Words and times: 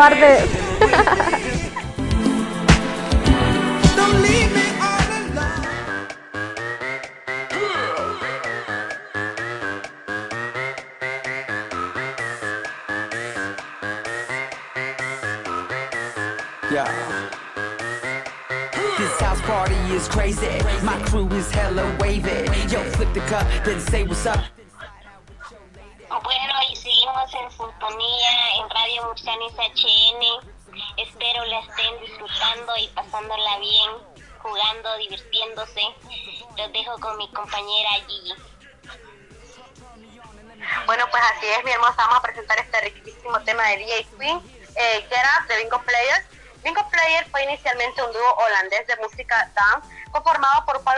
No 0.00 0.49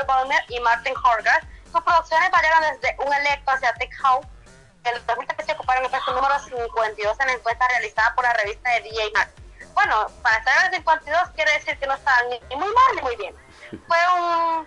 Ballmer 0.04 0.44
y 0.48 0.60
Martin 0.60 0.94
Horgas. 1.02 1.44
Sus 1.70 1.80
producciones 1.82 2.30
variaron 2.30 2.62
desde 2.72 2.96
un 2.98 3.12
electro 3.12 3.54
hacia 3.54 3.72
tech 3.74 3.92
house. 4.02 4.26
En 4.84 4.94
el 4.94 5.06
2013 5.06 5.52
ocuparon 5.52 5.84
el 5.84 5.90
puesto 5.90 6.12
número 6.12 6.38
52 6.40 7.20
en 7.20 7.26
la 7.26 7.32
encuesta 7.32 7.68
realizada 7.68 8.14
por 8.14 8.24
la 8.24 8.32
revista 8.34 8.70
de 8.70 8.80
DJ 8.82 9.10
Mag. 9.14 9.30
Bueno, 9.74 10.06
para 10.22 10.38
estar 10.38 10.58
en 10.58 10.66
el 10.66 10.76
52 10.76 11.30
quiere 11.34 11.52
decir 11.52 11.78
que 11.78 11.86
no 11.86 11.94
estaban 11.94 12.28
ni 12.30 12.56
muy 12.56 12.68
mal 12.68 12.96
ni 12.96 13.02
muy 13.02 13.16
bien. 13.16 13.34
Fue 13.86 13.98
un, 14.18 14.66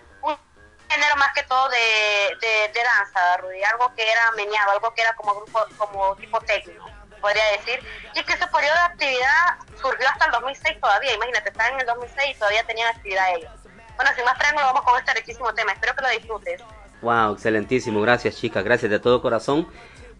género 0.88 1.16
más 1.16 1.32
que 1.34 1.42
todo 1.44 1.68
de, 1.68 2.36
de, 2.40 2.72
de 2.72 2.82
danza, 2.82 3.34
algo 3.34 3.94
que 3.94 4.10
era 4.10 4.30
meneado, 4.32 4.70
algo 4.70 4.94
que 4.94 5.02
era 5.02 5.14
como 5.14 5.34
grupo, 5.34 5.66
como 5.76 6.14
tipo 6.16 6.40
técnico, 6.42 6.88
podría 7.20 7.44
decir, 7.52 7.84
y 8.14 8.22
que 8.22 8.36
su 8.36 8.48
periodo 8.50 8.74
de 8.74 8.80
actividad 8.80 9.58
surgió 9.80 10.08
hasta 10.08 10.26
el 10.26 10.30
2006 10.32 10.80
todavía, 10.80 11.12
imagínate, 11.14 11.48
están 11.50 11.74
en 11.74 11.80
el 11.80 11.86
2006 11.86 12.36
y 12.36 12.38
todavía 12.38 12.64
tenían 12.64 12.94
actividad 12.94 13.34
ellos. 13.34 13.50
Bueno, 13.96 14.10
sin 14.14 14.24
más 14.24 14.38
preámbulo, 14.38 14.66
vamos 14.66 14.82
con 14.82 14.98
este 14.98 15.14
riquísimo 15.14 15.52
tema, 15.54 15.72
espero 15.72 15.94
que 15.94 16.02
lo 16.02 16.10
disfrutes. 16.10 16.62
Wow, 17.02 17.34
excelentísimo. 17.34 18.00
Gracias, 18.00 18.36
chicas. 18.36 18.64
Gracias 18.64 18.90
de 18.90 18.98
todo 18.98 19.20
corazón 19.20 19.66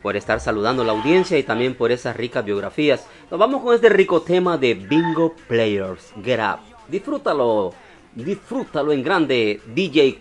por 0.02 0.16
estar 0.16 0.40
saludando 0.40 0.82
a 0.82 0.84
la 0.84 0.92
audiencia 0.92 1.38
y 1.38 1.42
también 1.42 1.74
por 1.74 1.90
esas 1.90 2.16
ricas 2.16 2.44
biografías. 2.44 3.06
Nos 3.30 3.40
vamos 3.40 3.62
con 3.62 3.74
este 3.74 3.88
rico 3.88 4.22
tema 4.22 4.56
de 4.56 4.74
Bingo 4.74 5.34
Players. 5.48 6.12
Get 6.22 6.40
Up. 6.40 6.60
Disfrútalo. 6.88 7.74
Disfrútalo 8.14 8.92
en 8.92 9.02
grande, 9.02 9.60
DJ. 9.66 10.20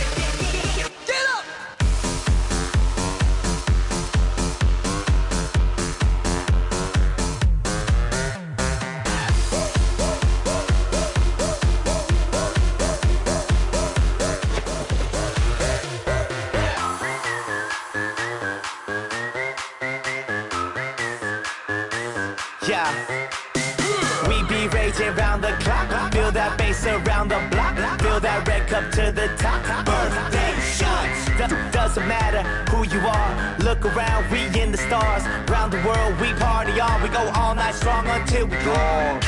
Raging 24.91 25.15
round 25.15 25.41
the 25.41 25.51
clock. 25.63 26.11
Feel 26.11 26.31
that 26.31 26.57
bass 26.57 26.85
around 26.85 27.29
the 27.29 27.39
block. 27.51 27.77
Feel 28.01 28.19
that 28.19 28.45
red 28.45 28.67
cup 28.67 28.91
to 28.91 29.11
the 29.11 29.27
top. 29.37 29.63
Birthday 29.85 30.51
shots. 30.67 31.25
Do- 31.39 31.55
Doesn't 31.71 32.05
matter 32.07 32.43
who 32.71 32.83
you 32.83 32.99
are. 32.99 33.55
Look 33.59 33.85
around, 33.85 34.29
we 34.31 34.39
in 34.59 34.71
the 34.71 34.77
stars. 34.77 35.23
Round 35.49 35.71
the 35.71 35.81
world, 35.87 36.19
we 36.19 36.33
party 36.33 36.77
on. 36.81 37.01
We 37.01 37.07
go 37.07 37.23
all 37.35 37.55
night 37.55 37.75
strong 37.75 38.05
until 38.07 38.47
we 38.47 38.57
gone. 38.65 39.21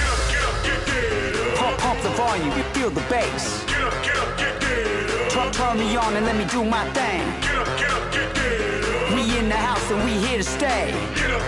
Pump, 1.55 1.77
pump 1.79 2.01
the 2.01 2.09
volume, 2.09 2.51
you 2.57 2.63
feel 2.75 2.89
the 2.89 3.01
bass. 3.09 3.63
Turn, 5.31 5.51
turn 5.53 5.79
me 5.79 5.95
on 5.95 6.13
and 6.17 6.25
let 6.25 6.35
me 6.35 6.45
do 6.45 6.65
my 6.65 6.83
thing. 6.91 7.23
We 9.15 9.37
in 9.39 9.47
the 9.47 9.55
house 9.55 9.89
and 9.91 10.03
we 10.03 10.11
here 10.27 10.39
to 10.39 10.43
stay. 10.43 10.91
Yeah, 11.15 11.39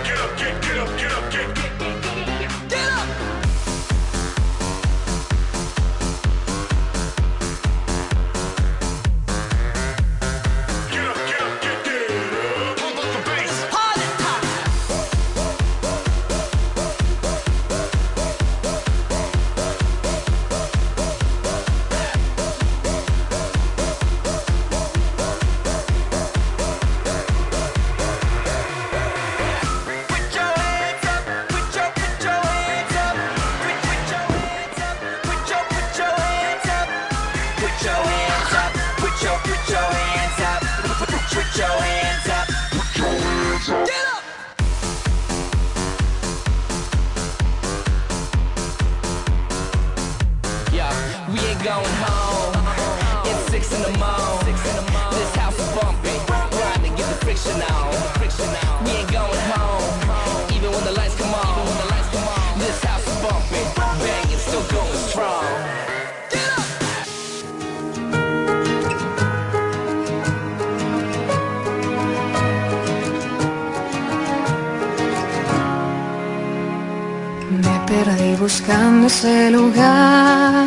ese 79.16 79.50
lugar, 79.50 80.66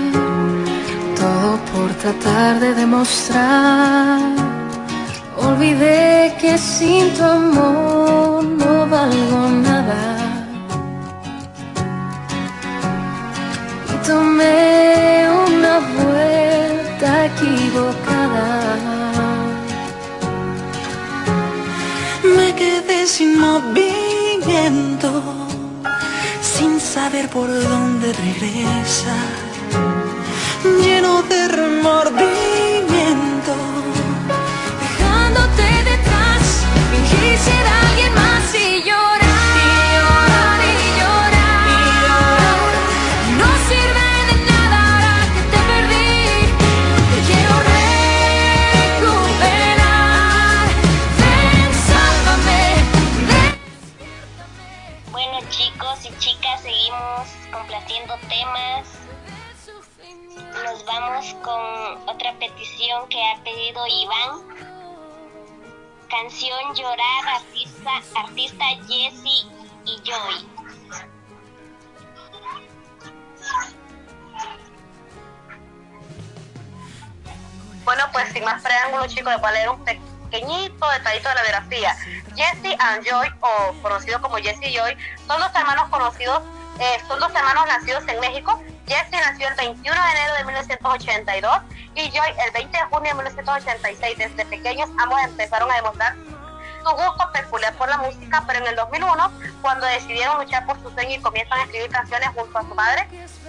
todo 1.19 1.59
por 1.71 1.89
tratar 2.01 2.59
de 2.59 2.73
demostrar. 2.73 4.19
Olvidé 5.37 6.35
que 6.41 6.57
sin 6.57 7.13
tu 7.13 7.23
amor 7.23 8.43
no 8.43 8.87
valgo 8.87 9.41
nada. 9.67 10.01
Y 13.93 13.95
tomé 14.07 15.27
una 15.47 15.75
vuelta 15.99 17.09
equivocada. 17.31 18.49
Me 22.35 22.47
quedé 22.55 23.05
sin 23.05 23.39
movimiento 23.39 25.09
sin 26.59 26.79
saber 26.79 27.29
por 27.29 27.47
dónde 27.47 27.78
regresa, 28.13 29.15
les 79.29 79.39
voy 79.39 79.49
a 79.49 79.53
leer 79.53 79.69
un 79.69 79.83
pequeñito 79.83 80.89
detallito 80.89 81.29
de 81.29 81.35
la 81.35 81.41
biografía. 81.41 81.95
Jesse 82.35 82.75
and 82.79 83.05
Joy, 83.05 83.27
o 83.41 83.73
conocido 83.81 84.21
como 84.21 84.37
Jesse 84.37 84.67
y 84.67 84.77
Joy, 84.77 84.97
son 85.27 85.39
dos 85.39 85.51
hermanos 85.55 85.89
conocidos, 85.89 86.43
eh, 86.79 87.01
son 87.07 87.19
dos 87.19 87.33
hermanos 87.33 87.65
nacidos 87.67 88.03
en 88.07 88.19
México. 88.19 88.61
Jesse 88.87 89.11
nació 89.11 89.47
el 89.47 89.55
21 89.55 90.03
de 90.03 90.11
enero 90.11 90.33
de 90.35 90.43
1982 90.45 91.57
y 91.95 92.11
Joy 92.11 92.29
el 92.45 92.51
20 92.51 92.77
de 92.77 92.83
junio 92.85 93.09
de 93.09 93.15
1986. 93.15 94.17
Desde 94.17 94.45
pequeños 94.45 94.89
ambos 94.97 95.19
empezaron 95.23 95.71
a 95.71 95.75
demostrar 95.75 96.15
su 96.83 96.95
gusto 96.95 97.31
peculiar 97.33 97.73
por 97.73 97.89
la 97.89 97.97
música, 97.97 98.43
pero 98.47 98.59
en 98.59 98.67
el 98.67 98.75
2001, 98.75 99.31
cuando 99.61 99.85
decidieron 99.85 100.37
luchar 100.39 100.65
por 100.65 100.81
su 100.81 100.89
sueño 100.91 101.15
y 101.15 101.19
comienzan 101.19 101.59
a 101.59 101.63
escribir 101.63 101.89
canciones 101.89 102.29
junto 102.29 102.57
a 102.57 102.61
su 102.61 102.75
madre, 102.75 103.07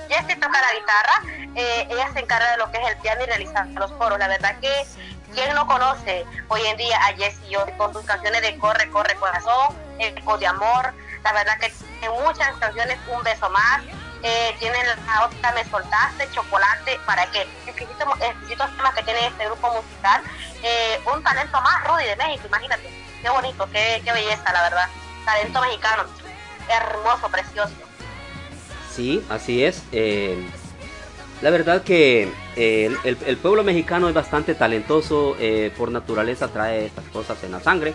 Jessie 0.08 0.36
toca 0.36 0.60
la 0.60 0.74
guitarra, 0.74 1.48
eh, 1.54 1.88
ella 1.90 2.08
se 2.12 2.20
encarga 2.20 2.50
de 2.50 2.56
lo 2.58 2.70
que 2.70 2.78
es 2.78 2.88
el 2.88 2.96
piano 2.98 3.22
y 3.22 3.26
realizar 3.26 3.66
los 3.68 3.92
coros. 3.92 4.18
La 4.18 4.28
verdad 4.28 4.56
que 4.60 4.86
quien 5.34 5.54
no 5.54 5.66
conoce 5.66 6.24
hoy 6.48 6.66
en 6.66 6.76
día 6.76 6.96
a 6.98 7.14
Jessie 7.14 7.50
Joy 7.50 7.72
con 7.76 7.92
sus 7.92 8.04
canciones 8.04 8.42
de 8.42 8.56
Corre, 8.58 8.90
Corre 8.90 9.14
Corazón, 9.16 9.76
Eco 9.98 10.38
de 10.38 10.46
Amor, 10.46 10.92
la 11.24 11.32
verdad 11.32 11.58
que 11.58 11.70
tiene 12.00 12.14
muchas 12.20 12.56
canciones, 12.56 12.98
Un 13.08 13.22
Beso 13.22 13.48
Más, 13.50 13.82
eh, 14.22 14.54
tienen 14.58 14.86
la 15.06 15.24
otra 15.24 15.52
Me 15.52 15.64
Soltaste, 15.64 16.30
Chocolate, 16.32 16.98
¿para 17.06 17.30
qué? 17.30 17.46
Exquisitos, 17.66 18.06
exquisitos 18.20 18.76
temas 18.76 18.94
que 18.94 19.02
tiene 19.02 19.26
este 19.26 19.46
grupo 19.46 19.72
musical. 19.72 20.22
Eh, 20.62 21.00
un 21.14 21.22
talento 21.22 21.60
más, 21.60 21.84
Rudy, 21.84 22.04
de 22.04 22.16
México, 22.16 22.46
imagínate. 22.46 22.90
Qué 23.22 23.30
bonito, 23.30 23.68
qué, 23.72 24.02
qué 24.04 24.12
belleza, 24.12 24.52
la 24.52 24.62
verdad. 24.62 24.88
Talento 25.24 25.60
mexicano, 25.62 26.04
hermoso, 26.68 27.28
precioso. 27.30 27.74
Sí, 28.90 29.24
así 29.30 29.64
es. 29.64 29.82
Eh, 29.92 30.50
la 31.42 31.50
verdad 31.50 31.82
que 31.82 32.28
eh, 32.56 32.94
el, 33.04 33.36
pueblo 33.38 33.64
mexicano 33.64 34.08
es 34.08 34.14
bastante 34.14 34.54
talentoso, 34.54 35.36
eh, 35.40 35.72
por 35.76 35.90
naturaleza 35.90 36.48
trae 36.48 36.86
estas 36.86 37.04
cosas 37.06 37.42
en 37.44 37.52
la 37.52 37.60
sangre. 37.60 37.94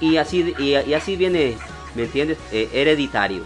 Y 0.00 0.16
así, 0.16 0.52
y, 0.58 0.74
así 0.74 1.16
viene, 1.16 1.56
¿me 1.94 2.04
entiendes? 2.04 2.38
Eh, 2.52 2.68
hereditario. 2.72 3.42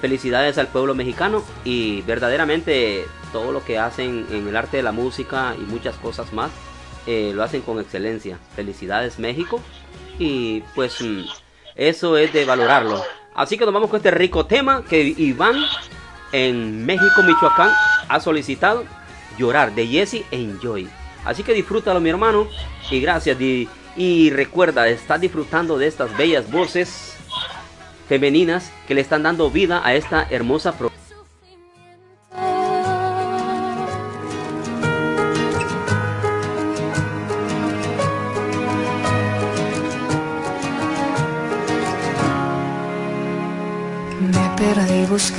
Felicidades 0.00 0.58
al 0.58 0.66
pueblo 0.66 0.92
mexicano 0.96 1.44
y 1.62 2.02
verdaderamente 2.02 3.06
todo 3.32 3.52
lo 3.52 3.64
que 3.64 3.78
hacen 3.78 4.26
en 4.32 4.48
el 4.48 4.56
arte 4.56 4.78
de 4.78 4.82
la 4.82 4.90
música 4.90 5.54
y 5.56 5.60
muchas 5.70 5.94
cosas 5.94 6.32
más 6.32 6.50
lo 7.06 7.44
hacen 7.44 7.62
con 7.62 7.78
excelencia. 7.78 8.40
Felicidades 8.56 9.20
México 9.20 9.60
y 10.18 10.62
pues 10.74 11.00
mm, 11.00 11.20
eso 11.76 12.16
es 12.16 12.32
de 12.32 12.44
valorarlo. 12.44 13.04
Así 13.36 13.56
que 13.56 13.64
nos 13.64 13.72
vamos 13.72 13.88
con 13.88 13.98
este 13.98 14.10
rico 14.10 14.46
tema 14.46 14.84
que 14.84 15.14
Iván 15.16 15.64
en 16.32 16.84
México, 16.84 17.22
Michoacán 17.22 17.70
ha 18.08 18.20
solicitado 18.20 18.84
llorar 19.38 19.74
de 19.74 19.86
Jesse 19.86 20.24
Enjoy. 20.30 20.88
Así 21.24 21.42
que 21.42 21.52
disfrútalo 21.52 22.00
mi 22.00 22.10
hermano 22.10 22.48
y 22.90 23.00
gracias 23.00 23.40
y, 23.40 23.68
y 23.96 24.30
recuerda 24.30 24.88
estás 24.88 25.20
disfrutando 25.20 25.78
de 25.78 25.86
estas 25.86 26.16
bellas 26.16 26.50
voces 26.50 27.16
femeninas 28.08 28.72
que 28.86 28.94
le 28.94 29.00
están 29.00 29.22
dando 29.22 29.50
vida 29.50 29.82
a 29.84 29.94
esta 29.94 30.26
hermosa 30.30 30.76
pro 30.76 30.90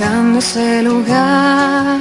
buscando 0.00 0.38
ese 0.38 0.82
lugar, 0.82 1.98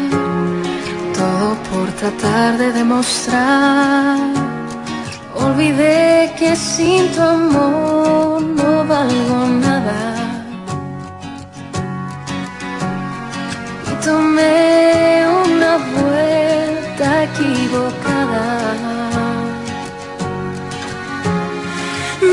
todo 1.13 1.55
por 1.69 1.87
tratar 1.99 2.57
de 2.57 2.71
demostrar. 2.71 4.17
Olvidé 5.35 6.33
que 6.39 6.55
sin 6.55 7.11
tu 7.11 7.21
amor 7.21 8.41
no 8.41 8.85
valgo 8.85 9.47
nada. 9.65 10.15
Y 13.91 14.05
tomé 14.05 15.25
una 15.45 15.77
vuelta 15.95 17.23
equivocada. 17.25 18.45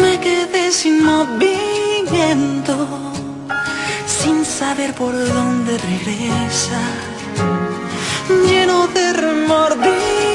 Me 0.01 0.21
quedé 0.21 0.71
sin 0.71 1.05
movimiento, 1.05 2.75
saber 4.57 4.95
por 4.95 5.13
dónde 5.13 5.77
regresa, 5.77 6.81
lleno 8.49 8.87
de 8.89 9.13
remordimiento. 9.13 10.26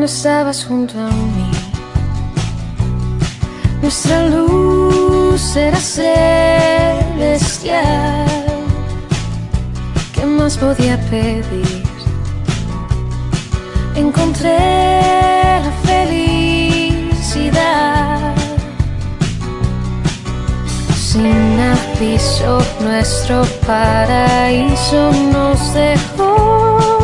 Cuando 0.00 0.14
estabas 0.14 0.64
junto 0.64 0.98
a 0.98 1.10
mí. 1.10 1.50
Nuestra 3.82 4.28
luz 4.28 5.54
era 5.54 5.76
celestial. 5.78 7.20
¿Qué 10.14 10.24
más 10.24 10.56
podía 10.56 10.96
pedir? 11.10 11.84
Encontré 13.94 14.56
la 15.66 15.72
felicidad. 15.84 17.14
Sin 20.96 21.60
aviso 21.60 22.62
nuestro 22.80 23.44
paraíso 23.66 25.12
nos 25.30 25.74
dejó 25.74 27.00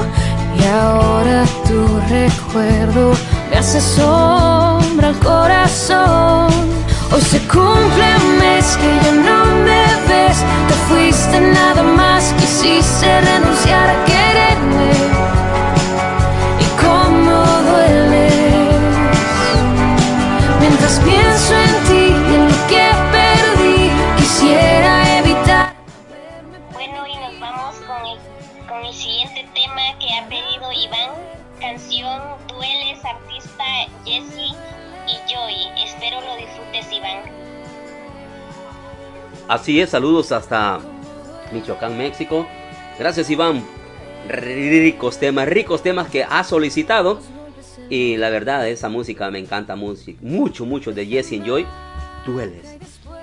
y 0.59 0.65
ahora 0.65 1.45
tu 1.69 2.01
recuerdo 2.09 3.13
me 3.51 3.57
hace 3.59 3.81
sombra 3.81 5.09
al 5.09 5.19
corazón. 5.19 6.49
Hoy 7.13 7.21
se 7.23 7.39
cumple 7.49 8.07
un 8.25 8.39
mes 8.39 8.77
que 8.77 8.91
ya 9.05 9.13
no 9.13 9.45
me 9.65 9.85
ves, 10.09 10.39
te 10.69 10.75
fuiste 10.89 11.41
nada 11.41 11.83
más, 11.83 12.33
quisiste 12.39 13.21
renunciar 13.21 13.91
a 13.91 14.05
quererme. 14.05 15.16
Así 39.49 39.81
es, 39.81 39.91
saludos 39.91 40.33
hasta 40.33 40.81
Michoacán, 41.53 41.97
México. 41.97 42.47
Gracias 42.99 43.31
Iván. 43.31 43.63
Ricos 44.29 45.19
temas, 45.19 45.49
ricos 45.49 45.83
temas 45.83 46.09
que 46.09 46.25
ha 46.25 46.43
solicitado. 46.43 47.21
Y 47.89 48.17
la 48.17 48.31
verdad, 48.31 48.69
esa 48.69 48.89
música 48.89 49.31
me 49.31 49.39
encanta 49.39 49.77
mucho, 49.77 50.67
mucho, 50.67 50.93
de 50.93 51.07
Jesse 51.07 51.41
Joy. 51.45 51.65
Dueles. 52.27 52.77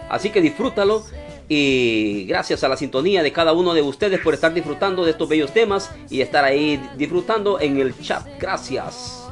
Así 0.10 0.30
que 0.30 0.42
disfrútalo. 0.42 1.03
Y 1.50 2.24
gracias 2.25 2.63
a 2.63 2.70
la 2.70 2.77
sintonía 2.77 3.22
de 3.22 3.34
cada 3.34 3.51
uno 3.51 3.74
de 3.74 3.82
ustedes 3.82 4.22
por 4.22 4.34
estar 4.34 4.53
disfrutando 4.53 5.03
de 5.03 5.12
estos 5.12 5.27
bellos 5.27 5.51
temas 5.51 5.92
y 6.10 6.22
estar 6.22 6.46
ahí 6.46 6.82
disfrutando 6.98 7.60
en 7.60 7.82
el 7.82 8.00
chat. 8.00 8.25
Gracias. 8.39 9.23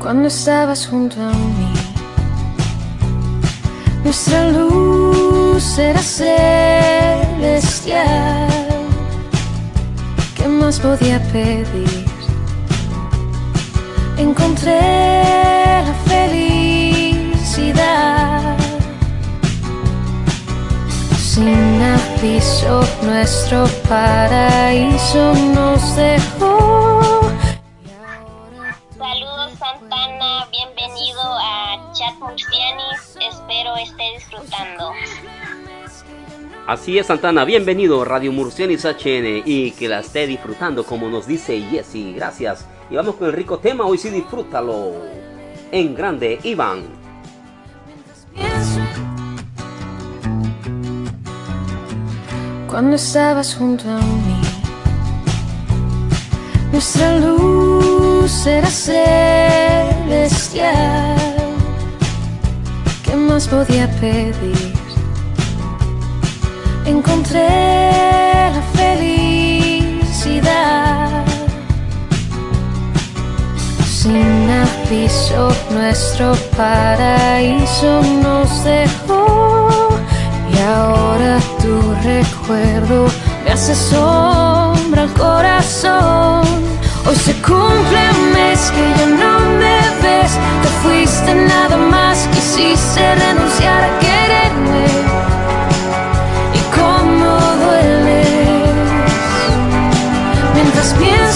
Cuando 0.00 0.28
estabas 0.28 0.86
junto 0.86 1.20
a 1.22 1.30
mí. 1.30 1.72
Nuestra 4.02 4.50
luz 4.50 5.78
era 5.78 6.00
celestial. 6.00 7.28
¿Qué 10.34 10.48
más 10.48 10.80
podía 10.80 11.20
pedir? 11.32 12.06
Encontré 14.16 14.80
la 15.84 15.94
felicidad. 16.06 17.36
Sin 21.18 21.82
aviso 21.82 22.80
nuestro 23.02 23.68
paraíso 23.88 25.34
nos 25.54 25.94
dejó. 25.94 26.99
Espero 33.76 33.76
esté 33.76 34.14
disfrutando. 34.14 34.92
Así 36.66 36.98
es, 36.98 37.06
Santana. 37.06 37.44
Bienvenido, 37.44 38.04
Radio 38.04 38.32
Murcianis 38.32 38.84
HN. 38.84 39.42
Y 39.44 39.72
que 39.72 39.88
la 39.88 40.00
esté 40.00 40.26
disfrutando, 40.26 40.84
como 40.84 41.08
nos 41.08 41.26
dice 41.26 41.60
Jesse. 41.70 42.14
Gracias. 42.14 42.66
Y 42.90 42.96
vamos 42.96 43.16
con 43.16 43.28
el 43.28 43.32
rico 43.32 43.58
tema. 43.58 43.84
Hoy 43.84 43.98
sí, 43.98 44.10
disfrútalo. 44.10 44.94
En 45.72 45.94
grande, 45.94 46.38
Iván. 46.42 47.00
cuando 52.70 52.94
estabas 52.96 53.56
junto 53.56 53.90
a 53.90 53.98
mí. 53.98 54.40
Nuestra 56.72 57.18
luz 57.18 58.46
era 58.46 58.70
celestial. 58.70 60.20
¿Qué 63.10 63.16
más 63.16 63.48
podía 63.48 63.88
pedir? 64.00 64.72
Encontré 66.86 67.48
la 68.54 68.62
felicidad. 68.72 70.44
Sin 73.84 74.48
aviso 74.48 75.52
nuestro 75.70 76.36
paraíso 76.56 78.00
nos 78.22 78.62
dejó 78.62 79.88
y 80.54 80.58
ahora 80.60 81.40
tu 81.60 81.74
recuerdo 82.04 83.08
me 83.44 83.50
hace 83.50 83.74
sombra 83.74 85.02
al 85.02 85.12
corazón. 85.14 86.46
Hoy 87.06 87.16
se 87.16 87.32
cumple 87.42 88.02
un 88.18 88.32
mes 88.32 88.70
que 88.70 88.84
ya 88.98 89.06
no 89.06 89.40
me 89.58 89.80
ves, 90.02 90.32
te 90.62 90.68
fuiste 90.82 91.34
nada 91.34 91.76
más, 91.76 92.28
quisiste 92.32 93.14
renunciar 93.14 93.84
a 93.84 93.98
quererme. 93.98 94.86
Y 96.54 96.60
cómo 96.76 97.30
dueles 97.64 98.68
mientras 100.54 100.94
pienso 100.94 101.29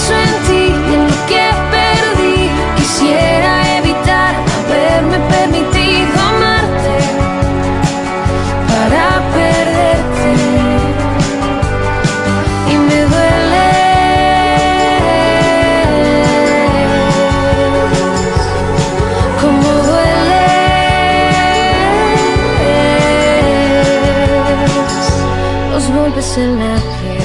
en 26.37 26.59
la 26.59 26.75
piel. 26.75 27.23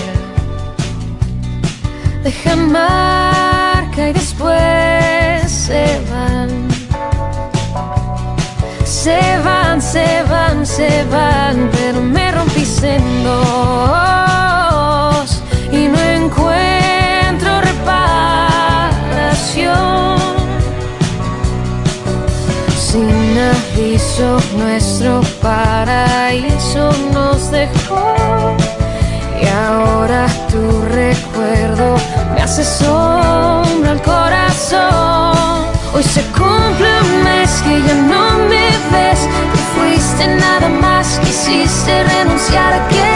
Dejan 2.23 2.71
marca 2.71 4.09
y 4.09 4.13
después 4.13 5.51
se 5.51 6.01
van. 6.11 6.69
Se 8.85 9.21
van, 9.45 9.83
se 9.83 10.23
van, 10.31 10.65
se 10.65 11.05
van, 11.11 11.71
pero 11.73 12.01
me 12.01 12.31
rompiste 12.31 12.97
en 12.97 13.25
dos 13.25 13.41
y 15.73 15.89
no 15.89 15.99
encuentro 15.99 17.61
reparación. 17.63 18.21
Sin 22.79 23.39
aviso 23.39 24.39
nuestro 24.57 25.23
paraíso 25.43 26.93
nos 27.13 27.51
dejó 27.51 28.15
ahora 29.51 30.27
tu 30.51 30.83
recuerdo 30.95 31.97
me 32.35 32.43
hace 32.43 32.65
sombra 32.65 33.93
al 33.93 34.03
corazón. 34.03 35.67
Hoy 35.95 36.03
se 36.03 36.23
cumple 36.33 36.91
un 37.03 37.25
mes 37.25 37.51
que 37.63 37.83
ya 37.83 37.95
no 37.95 38.39
me 38.49 38.69
ves, 38.93 39.21
te 39.53 39.61
fuiste 39.75 40.27
nada 40.37 40.69
más, 40.69 41.19
quisiste 41.25 42.05
renunciar 42.05 42.73
a 42.73 42.89
quererme. 42.89 43.10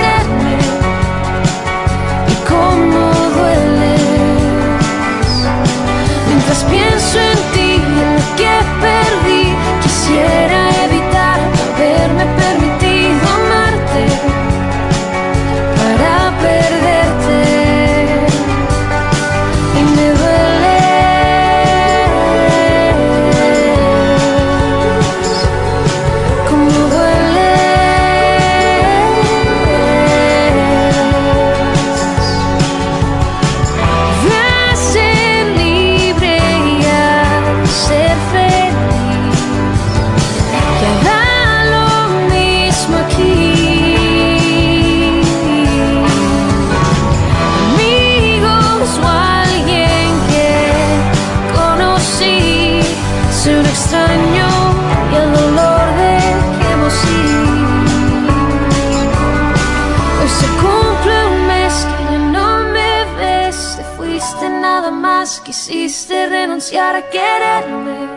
Renunciar 66.65 66.97
a 66.97 67.03
quererme. 67.11 68.09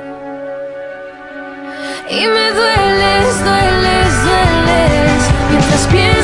Y 2.09 2.27
me 2.27 2.51
dueles, 2.51 3.43
dueles, 3.43 4.23
dueles. 4.23 5.21
Mientras 5.49 5.87
pienso 5.87 6.16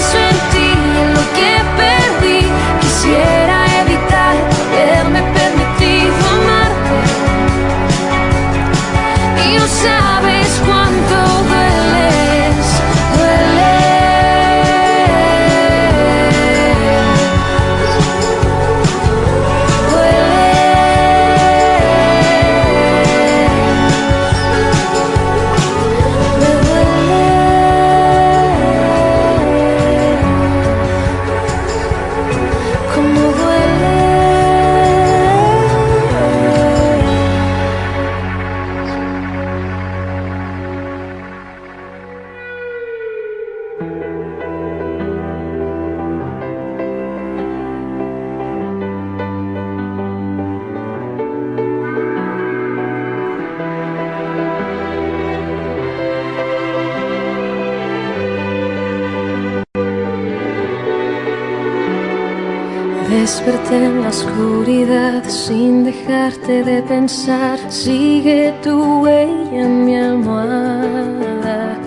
dejarte 66.24 66.64
de 66.64 66.82
pensar. 66.84 67.60
Sigue 67.70 68.54
tu 68.64 69.02
huella 69.02 69.62
en 69.64 69.86
mi 69.86 69.96
almohada. 69.98 71.78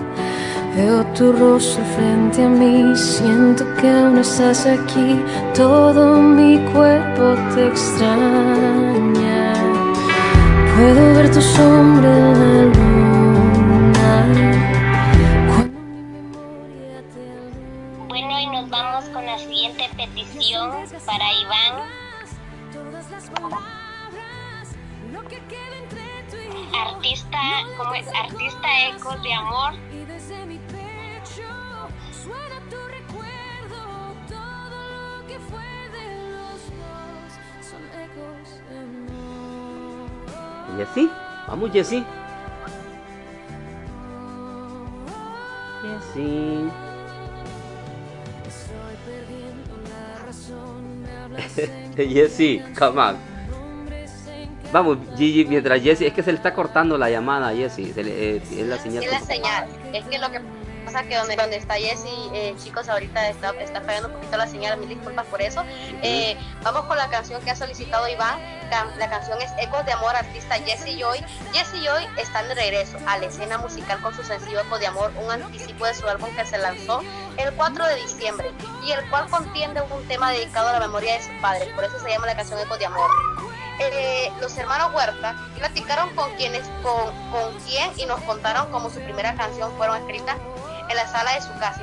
Veo 0.75 1.03
tu 1.15 1.31
rostro 1.31 1.83
frente 1.95 2.43
a 2.43 2.49
mí, 2.49 2.95
siento 2.95 3.65
que 3.81 3.89
aún 3.89 4.19
estás 4.19 4.65
aquí. 4.67 5.19
Todo 5.55 6.21
mi 6.21 6.59
cuerpo 6.71 7.35
te 7.55 7.67
extraña. 7.67 9.53
Puedo 10.75 11.13
ver 11.15 11.31
tu 11.31 11.41
sombra 11.41 12.09
en 12.15 12.33
la 12.39 12.63
luna. 12.75 14.15
Cuando. 15.47 15.79
Bueno, 18.07 18.39
y 18.39 18.47
nos 18.47 18.69
vamos 18.69 19.05
con 19.09 19.25
la 19.25 19.39
siguiente 19.39 19.89
petición 19.97 20.69
para 21.07 21.25
Iván. 21.33 21.87
Artista, 26.73 27.39
como 27.77 27.93
es? 27.95 28.07
Artista 28.07 28.67
Ecos 28.89 29.23
de 29.23 29.33
Amor. 29.33 29.73
Y 29.91 30.05
desde 30.05 30.45
mi 30.45 30.57
pecho 30.59 31.47
suena 32.11 32.59
tu 32.69 32.77
recuerdo. 32.87 34.13
Todo 34.27 35.19
lo 35.19 35.27
que 35.27 35.39
fue 35.39 35.89
de 35.91 36.31
los 36.33 36.61
dos 36.77 37.33
son 37.61 37.81
ecos 37.99 38.61
de 38.69 38.79
amor. 38.79 40.09
Jessy, 40.77 41.09
vamos 41.47 41.71
Jessy. 41.71 42.05
Jessy. 45.81 46.69
Estoy 48.47 48.95
perdiendo 49.05 49.77
la 49.89 50.25
razón. 50.25 51.01
Me 51.01 51.11
hablas 51.17 51.57
en 51.97 52.09
Jessy, 52.09 52.61
come 52.77 53.01
on. 53.01 53.26
Vamos, 54.71 54.97
Gigi, 55.17 55.45
mientras 55.45 55.81
Jessy, 55.81 56.05
es 56.07 56.13
que 56.13 56.23
se 56.23 56.31
le 56.31 56.37
está 56.37 56.53
cortando 56.53 56.97
la 56.97 57.09
llamada 57.09 57.49
a 57.49 57.53
Jessy. 57.53 57.93
se 57.93 58.03
le- 58.03 58.35
eh, 58.37 58.41
es 58.51 58.65
la 58.67 58.77
señal. 58.77 59.03
Es 59.03 59.11
la 59.11 59.19
señal. 59.21 59.67
Es 59.93 60.05
que 60.05 60.17
lo 60.19 60.29
que 60.31 60.41
pasa 60.85 61.03
que 61.03 61.15
donde, 61.15 61.35
donde 61.35 61.55
está 61.57 61.75
Jessy, 61.75 62.29
eh, 62.33 62.53
chicos, 62.61 62.87
ahorita 62.89 63.29
está, 63.29 63.51
está 63.61 63.81
fallando 63.81 64.09
un 64.09 64.15
poquito 64.15 64.37
la 64.37 64.47
señal. 64.47 64.77
Mil 64.79 64.89
disculpas 64.89 65.25
por 65.27 65.41
eso. 65.41 65.63
Eh, 66.01 66.37
vamos 66.63 66.85
con 66.85 66.97
la 66.97 67.09
canción 67.09 67.41
que 67.43 67.51
ha 67.51 67.55
solicitado 67.55 68.07
Iván. 68.09 68.39
Can- 68.69 68.91
la 68.99 69.09
canción 69.09 69.41
es 69.41 69.49
Ecos 69.57 69.85
de 69.85 69.93
Amor, 69.93 70.13
artista 70.15 70.55
Jesse 70.55 70.97
Joy. 70.99 71.19
Jesse 71.53 71.81
Joy 71.85 72.05
está 72.17 72.43
de 72.43 72.53
regreso 72.53 72.97
a 73.05 73.17
la 73.17 73.25
escena 73.25 73.57
musical 73.57 74.01
con 74.01 74.13
su 74.13 74.23
sencillo 74.23 74.59
Ecos 74.61 74.79
de 74.81 74.87
Amor, 74.87 75.11
un 75.23 75.31
anticipo 75.31 75.85
de 75.85 75.93
su 75.93 76.05
álbum 76.07 76.29
que 76.35 76.45
se 76.45 76.57
lanzó 76.57 77.01
el 77.37 77.53
4 77.53 77.85
de 77.87 77.95
diciembre 77.95 78.51
y 78.85 78.91
el 78.91 79.09
cual 79.09 79.29
contiene 79.29 79.81
un 79.81 80.05
tema 80.07 80.31
dedicado 80.31 80.67
a 80.69 80.73
la 80.73 80.79
memoria 80.81 81.13
de 81.13 81.21
sus 81.21 81.33
padres. 81.41 81.69
Por 81.69 81.85
eso 81.85 81.97
se 82.01 82.09
llama 82.09 82.27
la 82.27 82.35
canción 82.35 82.59
Ecos 82.59 82.77
de 82.79 82.85
Amor. 82.85 83.09
Eh, 83.79 84.31
los 84.41 84.57
hermanos 84.57 84.93
Huerta 84.93 85.35
platicaron 85.55 86.13
con 86.15 86.33
quienes, 86.35 86.67
con, 86.81 87.13
con 87.31 87.53
quién 87.65 87.91
y 87.97 88.05
nos 88.05 88.19
contaron 88.21 88.71
cómo 88.71 88.89
su 88.89 88.99
primera 89.01 89.35
canción 89.35 89.71
fueron 89.77 89.97
escritas 89.97 90.35
en 90.89 90.95
la 90.95 91.07
sala 91.07 91.33
de 91.33 91.41
su 91.41 91.53
casa. 91.59 91.81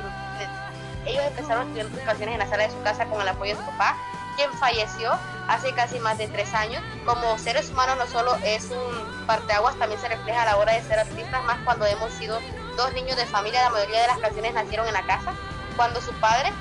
Ellos 1.05 1.23
empezaron 1.25 1.61
a 1.61 1.65
escribir 1.67 1.91
sus 1.91 2.01
canciones 2.01 2.33
en 2.33 2.39
la 2.39 2.47
sala 2.47 2.63
de 2.63 2.71
su 2.71 2.81
casa 2.81 3.05
con 3.05 3.21
el 3.21 3.27
apoyo 3.27 3.55
de 3.55 3.63
su 3.63 3.65
papá, 3.71 3.95
quien 4.35 4.51
falleció 4.53 5.17
hace 5.47 5.71
casi 5.73 5.99
más 5.99 6.17
de 6.17 6.27
tres 6.27 6.53
años. 6.53 6.81
Como 7.05 7.37
seres 7.37 7.69
humanos 7.69 7.97
no 7.97 8.07
solo 8.07 8.35
es 8.43 8.71
un 8.71 9.25
parteaguas, 9.27 9.77
también 9.77 10.01
se 10.01 10.09
refleja 10.09 10.41
a 10.41 10.45
la 10.45 10.57
hora 10.57 10.73
de 10.73 10.81
ser 10.81 10.99
artistas, 10.99 11.43
más 11.43 11.59
cuando 11.63 11.85
hemos 11.85 12.11
sido 12.13 12.39
dos 12.75 12.91
niños 12.93 13.15
de 13.15 13.25
familia, 13.27 13.63
la 13.63 13.69
mayoría 13.69 14.01
de 14.01 14.07
las 14.07 14.17
canciones 14.17 14.53
nacieron 14.53 14.87
en 14.87 14.93
la 14.93 15.03
casa. 15.03 15.33
Cuando 15.77 16.01
su 16.01 16.11
padre 16.13 16.51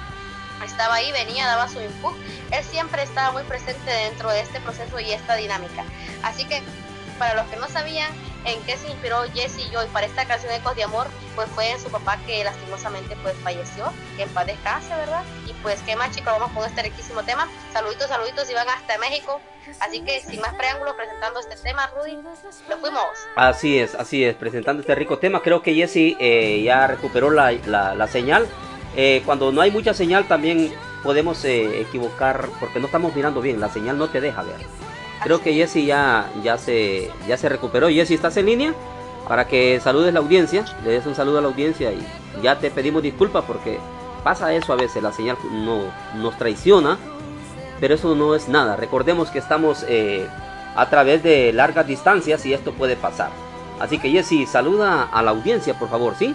estaba 0.64 0.94
ahí, 0.96 1.10
venía, 1.12 1.46
daba 1.46 1.68
su 1.68 1.80
input, 1.80 2.14
él 2.50 2.64
siempre 2.64 3.02
estaba 3.02 3.32
muy 3.32 3.42
presente 3.44 3.90
dentro 3.90 4.30
de 4.30 4.40
este 4.40 4.60
proceso 4.60 4.98
y 5.00 5.12
esta 5.12 5.34
dinámica. 5.36 5.84
Así 6.22 6.44
que 6.46 6.62
para 7.18 7.34
los 7.34 7.46
que 7.46 7.56
no 7.56 7.68
sabían 7.68 8.10
en 8.44 8.60
qué 8.64 8.76
se 8.76 8.88
inspiró 8.88 9.22
Jesse 9.32 9.70
Joy 9.72 9.86
para 9.92 10.04
esta 10.06 10.24
canción 10.26 10.52
Ecos 10.52 10.74
de 10.76 10.82
Amor, 10.84 11.06
pues 11.36 11.48
fue 11.50 11.70
en 11.70 11.80
su 11.80 11.88
papá 11.90 12.18
que 12.26 12.42
lastimosamente 12.44 13.16
pues 13.22 13.34
falleció, 13.42 13.90
que 14.16 14.24
en 14.24 14.28
paz 14.30 14.46
descanse, 14.46 14.94
¿verdad? 14.96 15.22
Y 15.48 15.52
pues 15.62 15.80
qué 15.86 15.94
más 15.96 16.10
chicos, 16.14 16.32
vamos 16.38 16.50
con 16.52 16.64
este 16.66 16.82
riquísimo 16.82 17.22
tema. 17.22 17.48
Saluditos, 17.72 18.08
saluditos, 18.08 18.50
y 18.50 18.54
van 18.54 18.68
hasta 18.68 18.98
México. 18.98 19.40
Así 19.80 20.02
que 20.02 20.20
sin 20.20 20.40
más 20.42 20.52
preámbulos, 20.54 20.94
presentando 20.94 21.40
este 21.40 21.56
tema, 21.56 21.88
Rudy, 21.96 22.18
lo 22.68 22.78
fuimos. 22.78 23.04
Así 23.36 23.78
es, 23.78 23.94
así 23.94 24.22
es, 24.24 24.34
presentando 24.34 24.80
este 24.82 24.94
rico 24.94 25.18
tema. 25.18 25.40
Creo 25.40 25.62
que 25.62 25.72
Jessy 25.74 26.16
eh, 26.20 26.62
ya 26.64 26.86
recuperó 26.86 27.30
la, 27.30 27.52
la- 27.52 27.94
la 27.94 28.06
señal. 28.08 28.46
Eh, 28.96 29.22
cuando 29.24 29.50
no 29.52 29.60
hay 29.60 29.70
mucha 29.70 29.94
señal 29.94 30.26
también 30.28 30.72
podemos 31.02 31.44
eh, 31.44 31.80
equivocar 31.80 32.48
porque 32.60 32.80
no 32.80 32.86
estamos 32.86 33.14
mirando 33.14 33.40
bien, 33.40 33.60
la 33.60 33.68
señal 33.68 33.98
no 33.98 34.08
te 34.08 34.20
deja 34.20 34.42
ver. 34.42 34.56
Creo 35.22 35.40
que 35.40 35.54
Jessy 35.54 35.86
ya, 35.86 36.30
ya, 36.42 36.58
se, 36.58 37.10
ya 37.26 37.36
se 37.36 37.48
recuperó. 37.48 37.88
Jessy, 37.88 38.14
¿estás 38.14 38.36
en 38.36 38.46
línea? 38.46 38.74
Para 39.28 39.46
que 39.46 39.80
saludes 39.80 40.12
la 40.12 40.20
audiencia, 40.20 40.64
le 40.84 40.90
des 40.90 41.06
un 41.06 41.14
saludo 41.14 41.38
a 41.38 41.40
la 41.40 41.48
audiencia 41.48 41.92
y 41.92 42.06
ya 42.42 42.58
te 42.58 42.70
pedimos 42.70 43.02
disculpas 43.02 43.44
porque 43.44 43.78
pasa 44.22 44.52
eso 44.52 44.72
a 44.72 44.76
veces, 44.76 45.02
la 45.02 45.12
señal 45.12 45.36
no, 45.50 45.82
nos 46.16 46.36
traiciona, 46.36 46.98
pero 47.80 47.94
eso 47.94 48.14
no 48.14 48.34
es 48.34 48.48
nada. 48.48 48.76
Recordemos 48.76 49.30
que 49.30 49.38
estamos 49.38 49.84
eh, 49.88 50.26
a 50.76 50.90
través 50.90 51.22
de 51.22 51.52
largas 51.52 51.86
distancias 51.86 52.44
y 52.44 52.52
esto 52.52 52.72
puede 52.72 52.96
pasar. 52.96 53.30
Así 53.80 53.98
que 53.98 54.10
Jessy, 54.10 54.46
saluda 54.46 55.04
a 55.04 55.22
la 55.22 55.30
audiencia, 55.30 55.78
por 55.78 55.88
favor, 55.88 56.14
¿sí? 56.18 56.34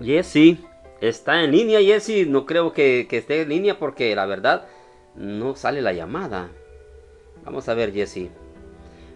Jessy, 0.00 0.58
está 1.00 1.42
en 1.42 1.52
línea, 1.52 1.80
Jessy. 1.80 2.26
No 2.26 2.46
creo 2.46 2.72
que, 2.72 3.06
esté 3.10 3.42
en 3.42 3.48
línea 3.48 3.78
porque 3.78 4.14
la 4.14 4.26
verdad 4.26 4.66
no 5.14 5.54
sale 5.56 5.82
la 5.82 5.92
llamada. 5.92 6.50
Vamos 7.44 7.68
a 7.68 7.74
ver, 7.74 7.92
Jessy. 7.92 8.30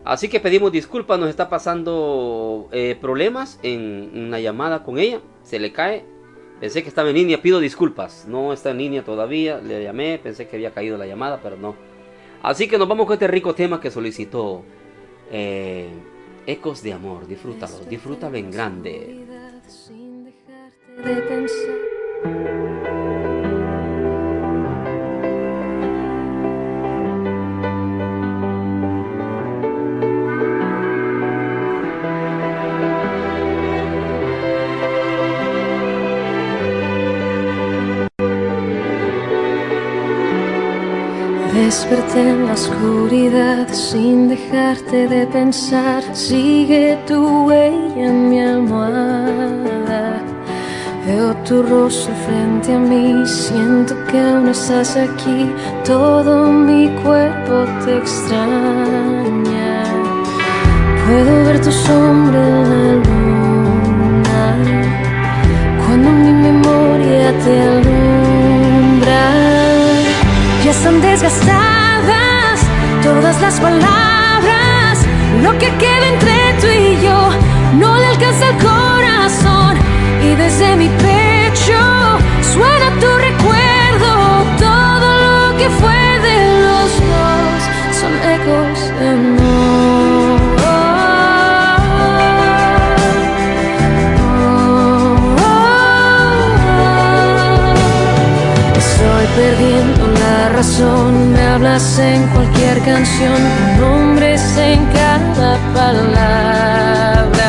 Así 0.05 0.29
que 0.29 0.41
pedimos 0.41 0.73
disculpas, 0.73 1.19
nos 1.19 1.29
está 1.29 1.51
pasando 1.51 2.69
eh, 2.73 2.97
problemas 2.99 3.61
en 3.63 4.11
una 4.15 4.41
llamada 4.41 4.83
con 4.83 4.99
ella. 4.99 5.21
Se 5.43 5.59
le 5.59 5.73
cae. 5.73 6.05
Pensé 6.59 6.83
que 6.83 6.89
estaba 6.89 7.09
en 7.11 7.17
línea, 7.17 7.43
pido 7.43 7.61
disculpas. 7.61 8.27
No 8.27 8.53
está 8.53 8.71
en 8.71 8.79
línea 8.79 9.05
todavía. 9.05 9.59
Le 9.59 9.83
llamé, 9.83 10.19
pensé 10.23 10.47
que 10.47 10.57
había 10.57 10.73
caído 10.73 10.97
la 10.97 11.07
llamada, 11.07 11.41
pero 11.43 11.57
no. 11.57 11.75
Así 12.43 12.69
que 12.69 12.79
nos 12.79 12.89
vamos 12.89 13.07
con 13.07 13.15
este 13.15 13.29
rico 13.29 13.55
tema 13.55 13.81
que 13.81 13.91
solicitó 13.91 14.63
eh, 15.31 15.89
Ecos 16.47 16.83
de 16.83 16.95
Amor. 16.95 17.27
Disfrútalo, 17.27 17.81
disfrútalo 17.89 18.37
en 18.37 18.51
grande 18.51 19.30
de 21.05 21.23
pensar. 21.23 21.91
Desperté 41.55 42.21
en 42.21 42.47
la 42.47 42.53
oscuridad 42.55 43.69
sin 43.69 44.29
dejarte 44.29 45.09
de 45.09 45.27
pensar. 45.27 46.03
Sigue 46.15 46.99
tu 47.07 47.47
huella 47.47 48.07
en 48.07 48.29
mi 48.29 48.41
almohada. 48.41 50.30
Veo 51.11 51.35
tu 51.45 51.61
rostro 51.65 52.15
frente 52.25 52.73
a 52.73 52.79
mí, 52.79 53.27
siento 53.27 53.97
que 54.07 54.17
aún 54.17 54.49
estás 54.49 54.97
aquí. 54.97 55.53
Todo 55.85 56.53
mi 56.53 56.89
cuerpo 57.03 57.55
te 57.85 57.97
extraña. 57.97 59.73
Puedo 61.05 61.33
ver 61.47 61.61
tu 61.63 61.73
sombra 61.73 62.39
en 62.39 62.63
la 62.71 62.93
luna 63.07 64.43
cuando 65.83 66.11
mi 66.23 66.33
memoria 66.49 67.27
te 67.45 67.55
alumbra. 67.71 69.23
Ya 70.65 70.71
están 70.71 71.01
desgastadas 71.01 72.57
todas 73.03 73.41
las 73.41 73.59
palabras. 73.59 74.95
Lo 75.43 75.51
que 75.59 75.71
queda 75.83 76.07
entre 76.15 76.37
tú 76.61 76.69
y 76.69 77.05
yo 77.05 77.19
no 77.81 77.99
le 77.99 78.07
alcanza 78.07 78.49
el 78.51 78.57
corazón. 78.59 79.00
Y 80.31 80.35
desde 80.37 80.77
mi 80.77 80.89
pecho 80.89 81.81
suena 82.53 82.89
tu 83.01 83.11
recuerdo. 83.29 84.13
Todo 84.59 85.09
lo 85.27 85.57
que 85.59 85.69
fue 85.81 86.03
de 86.29 86.39
los 86.67 86.89
dos 87.11 87.59
son 88.01 88.13
ecos 88.37 88.79
de 89.01 89.09
amor. 89.09 90.41
Estoy 98.85 99.27
perdiendo 99.37 100.03
la 100.21 100.49
razón, 100.51 101.33
me 101.33 101.43
hablas 101.43 101.99
en 101.99 102.21
cualquier 102.29 102.79
canción, 102.83 103.41
con 103.81 103.81
nombres 103.81 104.43
en 104.59 104.87
cada 104.93 105.59
palabra. 105.75 107.40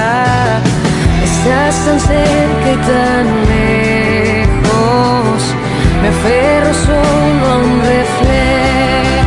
Estás 1.44 1.76
tan 1.86 2.00
cerca 2.00 2.72
y 2.72 2.78
tan 2.86 3.26
lejos, 3.50 5.42
me 6.00 6.08
aferro 6.10 6.74
solo 6.86 7.44
a 7.48 7.58
un 7.58 7.82
reflejo, 7.82 9.21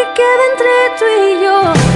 que 0.00 0.06
queda 0.14 0.44
entre 0.52 0.98
tú 0.98 1.04
y 1.28 1.44
yo 1.44 1.89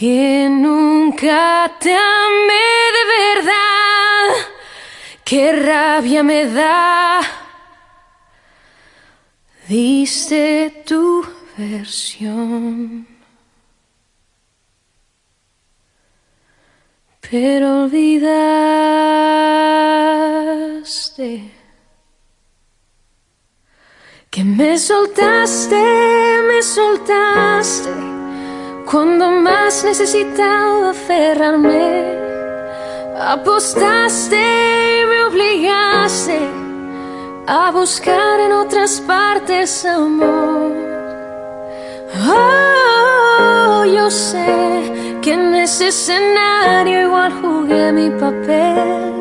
Que 0.00 0.48
nunca 0.48 1.70
te 1.78 1.94
amé 1.94 2.70
de 2.96 3.04
verdad. 3.18 4.28
Qué 5.22 5.52
rabia 5.52 6.22
me 6.22 6.46
da. 6.46 7.20
Diste 9.68 10.84
tu 10.86 11.22
versión. 11.58 13.06
Pero 17.20 17.82
olvidaste 17.82 18.32
que 24.30 24.44
me 24.44 24.78
soltaste, 24.78 26.42
me 26.48 26.62
soltaste 26.62 28.19
cuando 28.90 29.30
más 29.30 29.84
necesitaba 29.84 30.90
aferrarme. 30.90 32.18
Apostaste 33.18 34.36
y 34.36 35.06
me 35.06 35.24
obligaste 35.24 36.40
a 37.46 37.70
buscar 37.70 38.40
en 38.40 38.52
otras 38.52 39.00
partes 39.06 39.84
amor. 39.84 40.72
Oh, 42.28 43.84
yo 43.84 44.10
sé 44.10 45.20
que 45.22 45.34
en 45.34 45.54
ese 45.54 45.88
escenario 45.88 47.02
igual 47.02 47.32
jugué 47.40 47.92
mi 47.92 48.10
papel. 48.10 49.12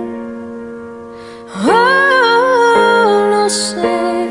Oh, 1.67 3.27
lo 3.31 3.49
sé, 3.49 4.29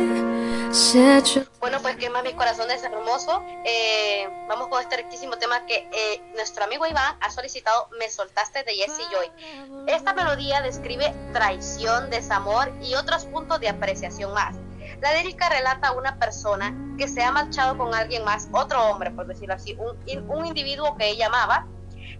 se 0.72 1.00
ha 1.00 1.18
hecho 1.18 1.47
Bueno, 1.60 1.80
pues 1.82 1.96
que 1.96 2.08
más 2.08 2.22
mi 2.22 2.34
corazón 2.34 2.70
es 2.70 2.84
hermoso. 2.84 3.42
Eh, 3.64 4.28
vamos 4.48 4.68
con 4.68 4.80
este 4.80 4.96
riquísimo 4.96 5.38
tema 5.38 5.66
que 5.66 5.88
eh, 5.92 6.22
nuestro 6.36 6.64
amigo 6.64 6.86
Iván 6.86 7.16
ha 7.20 7.30
solicitado 7.30 7.88
Me 7.98 8.08
soltaste 8.08 8.62
de 8.62 8.74
Jesse 8.74 9.02
Joy. 9.10 9.84
Esta 9.88 10.14
melodía 10.14 10.60
describe 10.60 11.12
traición, 11.32 12.10
desamor 12.10 12.72
y 12.80 12.94
otros 12.94 13.24
puntos 13.24 13.58
de 13.58 13.68
apreciación 13.68 14.32
más. 14.32 14.54
La 15.00 15.14
lírica 15.14 15.48
relata 15.48 15.88
a 15.88 15.92
una 15.92 16.18
persona 16.18 16.74
que 16.96 17.08
se 17.08 17.22
ha 17.24 17.32
marchado 17.32 17.76
con 17.76 17.92
alguien 17.92 18.24
más, 18.24 18.48
otro 18.52 18.84
hombre, 18.84 19.10
por 19.10 19.26
decirlo 19.26 19.54
así, 19.54 19.76
un, 19.78 19.96
un 20.28 20.46
individuo 20.46 20.96
que 20.96 21.08
ella 21.08 21.26
amaba, 21.26 21.66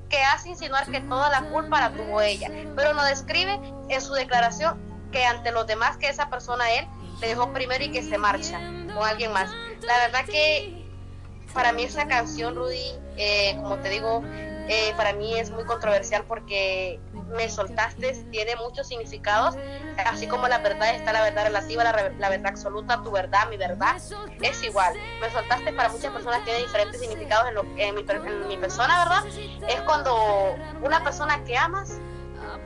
que 0.09 0.23
hace 0.23 0.51
insinuar 0.51 0.91
que 0.91 1.01
toda 1.01 1.31
la 1.31 1.43
culpa 1.51 1.81
la 1.81 1.93
tuvo 1.93 2.21
ella, 2.23 2.51
pero 2.75 2.93
no 2.93 3.05
describe 3.05 3.61
en 3.89 4.01
su 4.01 4.15
declaración 4.15 4.79
que 5.13 5.25
ante 5.25 5.53
los 5.53 5.67
demás 5.67 5.97
que 5.97 6.09
esa 6.09 6.29
persona 6.29 6.71
él 6.73 6.87
le 7.21 7.29
dejó 7.29 7.53
primero 7.53 7.85
y 7.85 7.91
que 7.91 8.03
se 8.03 8.19
marcha 8.19 8.59
con 8.95 9.07
alguien 9.07 9.33
más. 9.33 9.51
La 9.83 9.99
verdad 9.99 10.25
que 10.25 10.85
para 11.53 11.73
mí 11.73 11.85
esa 11.85 12.07
canción, 12.07 12.55
Rudy, 12.55 12.93
eh, 13.17 13.57
como 13.63 13.77
te 13.79 13.91
digo, 13.91 14.23
eh, 14.69 14.93
para 14.97 15.15
mí 15.15 15.39
es 15.39 15.51
muy 15.51 15.65
controversial 15.65 16.25
porque 16.25 17.01
me 17.35 17.49
soltaste 17.49 18.13
tiene 18.31 18.57
muchos 18.57 18.89
significados, 18.89 19.57
así 20.05 20.27
como 20.27 20.47
la 20.47 20.59
verdad 20.59 20.95
está 20.95 21.13
la 21.13 21.23
verdad 21.23 21.45
relativa, 21.45 21.85
la, 21.85 22.11
la 22.19 22.29
verdad 22.29 22.49
absoluta, 22.49 23.03
tu 23.03 23.11
verdad, 23.11 23.49
mi 23.49 23.57
verdad, 23.57 23.97
es 24.41 24.63
igual. 24.63 24.95
Me 25.21 25.31
soltaste 25.31 25.73
para 25.73 25.89
muchas 25.89 26.13
personas 26.13 26.45
tiene 26.45 26.61
diferentes 26.61 27.01
significados 27.01 27.49
en, 27.49 27.55
lo, 27.55 27.63
en, 27.77 27.95
mi, 27.95 28.05
en 28.09 28.49
mi 28.49 28.57
persona, 28.57 29.05
¿verdad? 29.05 29.27
Es 29.69 29.81
cuando 29.83 30.55
una 30.83 31.03
persona 31.03 31.43
que 31.45 31.57
amas 31.57 31.99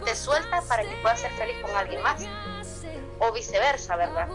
te 0.05 0.17
suelta 0.17 0.61
para 0.63 0.83
que 0.83 0.97
puedas 1.03 1.21
ser 1.21 1.31
feliz 1.33 1.57
con 1.63 1.75
alguien 1.77 2.03
más, 2.03 2.23
o 3.23 3.33
viceversa, 3.33 3.97
¿verdad? 3.97 4.29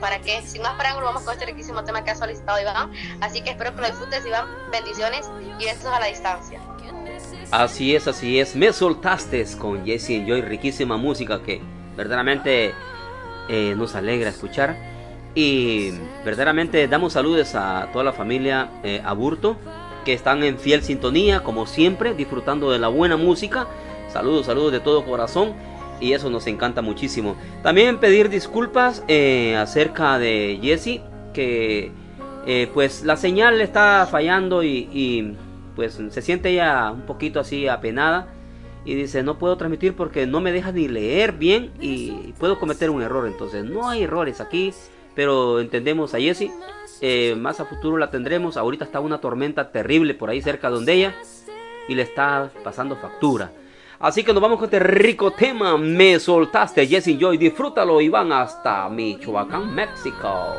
para 0.00 0.20
que 0.20 0.42
sin 0.42 0.62
más 0.62 0.74
preámbulo 0.74 1.06
vamos 1.06 1.22
con 1.22 1.32
este 1.32 1.46
riquísimo 1.46 1.84
tema 1.84 2.02
que 2.02 2.10
ha 2.10 2.16
solicitado 2.16 2.60
Iván. 2.60 2.90
Así 3.20 3.40
que 3.40 3.50
espero 3.50 3.72
que 3.72 3.82
lo 3.82 3.86
disfrutes, 3.86 4.26
Iván. 4.26 4.46
Bendiciones 4.72 5.30
y 5.60 5.64
besos 5.64 5.86
a 5.86 6.00
la 6.00 6.06
distancia. 6.06 6.60
Así 7.52 7.94
es, 7.94 8.08
así 8.08 8.40
es. 8.40 8.56
Me 8.56 8.72
soltaste 8.72 9.46
con 9.56 9.84
Jesse 9.84 10.10
Enjoy, 10.10 10.42
riquísima 10.42 10.96
música 10.96 11.40
que 11.42 11.62
verdaderamente 11.96 12.74
eh, 13.48 13.74
nos 13.76 13.94
alegra 13.94 14.30
escuchar. 14.30 14.76
Y 15.36 15.92
verdaderamente 16.24 16.88
damos 16.88 17.12
saludos 17.12 17.54
a 17.54 17.88
toda 17.92 18.04
la 18.04 18.12
familia 18.12 18.70
eh, 18.82 19.00
Aburto, 19.04 19.56
que 20.04 20.14
están 20.14 20.42
en 20.42 20.58
fiel 20.58 20.82
sintonía, 20.82 21.44
como 21.44 21.66
siempre, 21.66 22.12
disfrutando 22.14 22.72
de 22.72 22.80
la 22.80 22.88
buena 22.88 23.16
música. 23.16 23.68
Saludos, 24.12 24.46
saludos 24.46 24.72
de 24.72 24.80
todo 24.80 25.04
corazón. 25.04 25.54
Y 26.02 26.14
eso 26.14 26.30
nos 26.30 26.48
encanta 26.48 26.82
muchísimo. 26.82 27.36
También 27.62 27.98
pedir 27.98 28.28
disculpas 28.28 29.04
eh, 29.06 29.54
acerca 29.56 30.18
de 30.18 30.58
Jesse, 30.60 31.00
que 31.32 31.92
eh, 32.44 32.68
pues 32.74 33.04
la 33.04 33.16
señal 33.16 33.58
le 33.58 33.64
está 33.64 34.08
fallando 34.10 34.64
y, 34.64 35.36
pues 35.76 36.00
se 36.10 36.20
siente 36.20 36.50
ella 36.50 36.90
un 36.90 37.02
poquito 37.02 37.38
así 37.38 37.68
apenada. 37.68 38.34
Y 38.84 38.96
dice, 38.96 39.22
no 39.22 39.38
puedo 39.38 39.56
transmitir 39.56 39.94
porque 39.94 40.26
no 40.26 40.40
me 40.40 40.50
deja 40.50 40.72
ni 40.72 40.88
leer 40.88 41.34
bien 41.34 41.70
y 41.80 42.34
puedo 42.40 42.58
cometer 42.58 42.90
un 42.90 43.00
error. 43.00 43.28
Entonces, 43.28 43.64
no 43.64 43.88
hay 43.88 44.02
errores 44.02 44.40
aquí, 44.40 44.74
pero 45.14 45.60
entendemos 45.60 46.14
a 46.14 46.18
Jessie. 46.18 46.50
Eh, 47.00 47.36
más 47.36 47.60
a 47.60 47.64
futuro 47.64 47.96
la 47.96 48.10
tendremos. 48.10 48.56
Ahorita 48.56 48.84
está 48.84 48.98
una 48.98 49.20
tormenta 49.20 49.70
terrible 49.70 50.14
por 50.14 50.30
ahí 50.30 50.42
cerca 50.42 50.68
donde 50.68 50.94
ella 50.94 51.14
y 51.86 51.94
le 51.94 52.02
está 52.02 52.50
pasando 52.64 52.96
factura. 52.96 53.52
Así 54.02 54.24
que 54.24 54.32
nos 54.32 54.42
vamos 54.42 54.58
con 54.58 54.64
este 54.64 54.80
rico 54.80 55.30
tema. 55.30 55.78
Me 55.78 56.18
soltaste, 56.18 56.88
Jessie 56.88 57.16
Joy. 57.16 57.38
Disfrútalo 57.38 58.00
y 58.00 58.08
van 58.08 58.32
hasta 58.32 58.88
Michoacán, 58.88 59.72
México. 59.72 60.56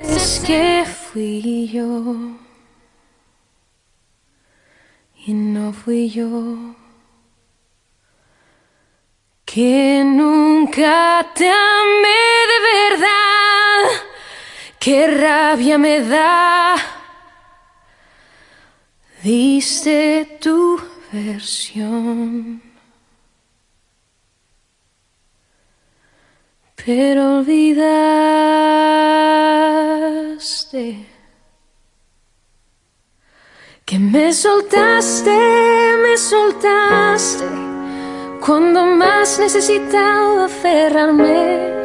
Es 0.00 0.40
que 0.46 0.84
fui 0.86 1.66
yo 1.66 2.14
y 5.26 5.34
no 5.34 5.72
fui 5.72 6.08
yo 6.08 6.28
que 9.44 10.04
nunca 10.04 11.26
te 11.34 11.50
amé 11.50 12.22
de 12.52 12.96
verdad. 12.96 14.02
Qué 14.78 15.06
rabia 15.08 15.78
me 15.78 16.00
da. 16.00 16.76
Diste 19.24 20.38
tu 20.40 20.80
versión. 21.12 22.62
Pero 26.84 27.38
olvidaste 27.38 27.86
que 33.84 33.98
me 33.98 34.32
soltaste, 34.32 35.30
me 36.02 36.16
soltaste 36.16 37.46
cuando 38.44 38.86
más 38.86 39.38
necesitaba 39.38 40.46
aferrarme. 40.46 41.78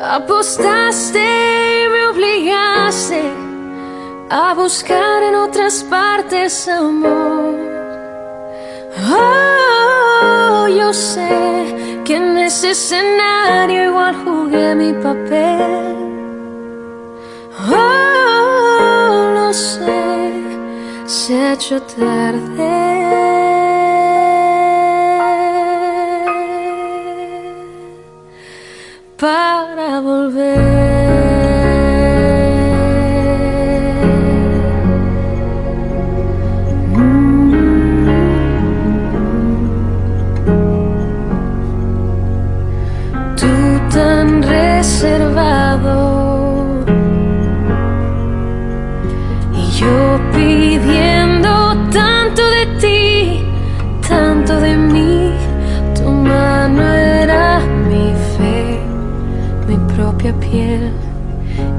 Apostaste 0.00 1.18
y 1.18 1.88
me 1.88 2.06
obligaste 2.06 3.22
a 4.30 4.54
buscar 4.54 5.22
en 5.22 5.34
otras 5.34 5.82
partes 5.84 6.68
amor. 6.68 7.75
Oh, 8.98 10.66
yo 10.68 10.92
sé 10.92 11.28
que 12.04 12.16
en 12.16 12.38
ese 12.38 12.70
escenario 12.70 13.84
igual 13.90 14.14
jugué 14.24 14.74
mi 14.74 14.92
papel. 14.94 15.96
Oh, 17.70 19.32
lo 19.34 19.52
sé, 19.52 20.32
se 21.04 21.34
ha 21.34 21.52
hecho 21.52 21.80
tarde 21.82 22.96
para 29.18 30.00
volver. 30.00 30.85
Reservado 44.76 45.96
y 49.54 49.70
yo 49.80 50.20
pidiendo 50.34 51.50
tanto 51.90 52.42
de 52.56 52.66
ti, 52.82 53.42
tanto 54.06 54.60
de 54.60 54.76
mí. 54.76 55.32
Tu 55.94 56.06
mano 56.10 56.82
era 56.92 57.60
mi 57.88 58.12
fe, 58.34 58.78
mi 59.66 59.76
propia 59.94 60.32
piel 60.34 60.92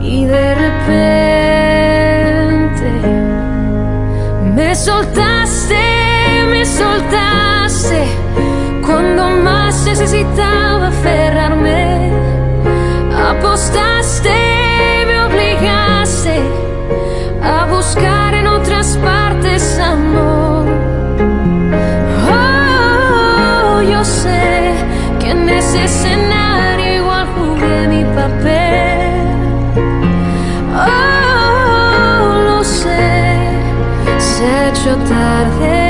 y 0.02 0.26
de 0.26 0.56
repente 0.66 1.70
me 4.56 4.74
soltaste, 4.74 5.84
me 6.50 6.66
soltaste 6.66 8.02
cuando 8.84 9.30
más 9.44 9.86
necesitaba 9.86 10.88
aferrarme. 10.88 11.87
Tarde 35.08 35.87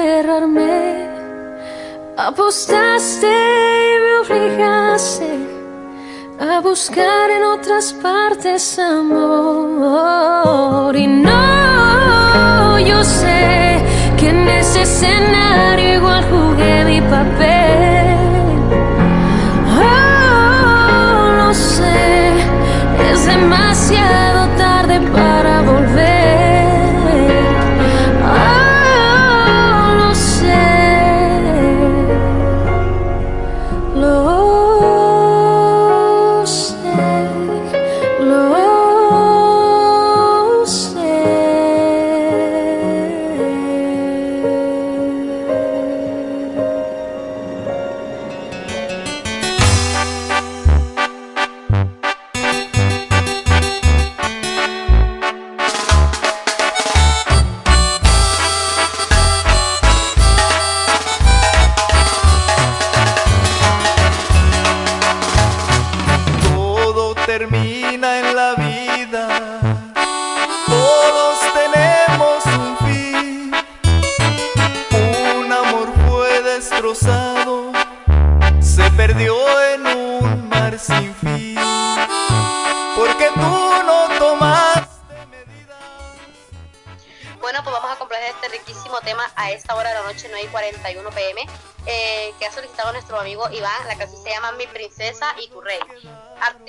aferrarme. 0.00 1.08
Apostaste 2.16 3.26
y 3.26 3.98
me 4.04 4.12
obligaste 4.22 5.30
a 6.40 6.60
buscar 6.60 7.30
en 7.30 7.44
otras 7.44 7.92
partes 7.94 8.78
amor. 8.78 9.36
Y 10.96 11.06
no, 11.06 12.78
yo 12.78 13.04
sé 13.04 13.82
que 14.18 14.30
en 14.30 14.48
ese 14.48 14.82
escenario 14.82 15.94
igual 15.96 16.24
jugué 16.30 16.84
mi 16.84 17.00
papel. 17.02 18.18
Oh, 19.82 21.32
lo 21.36 21.54
sé, 21.54 22.34
es 23.10 23.26
demasiado 23.26 24.39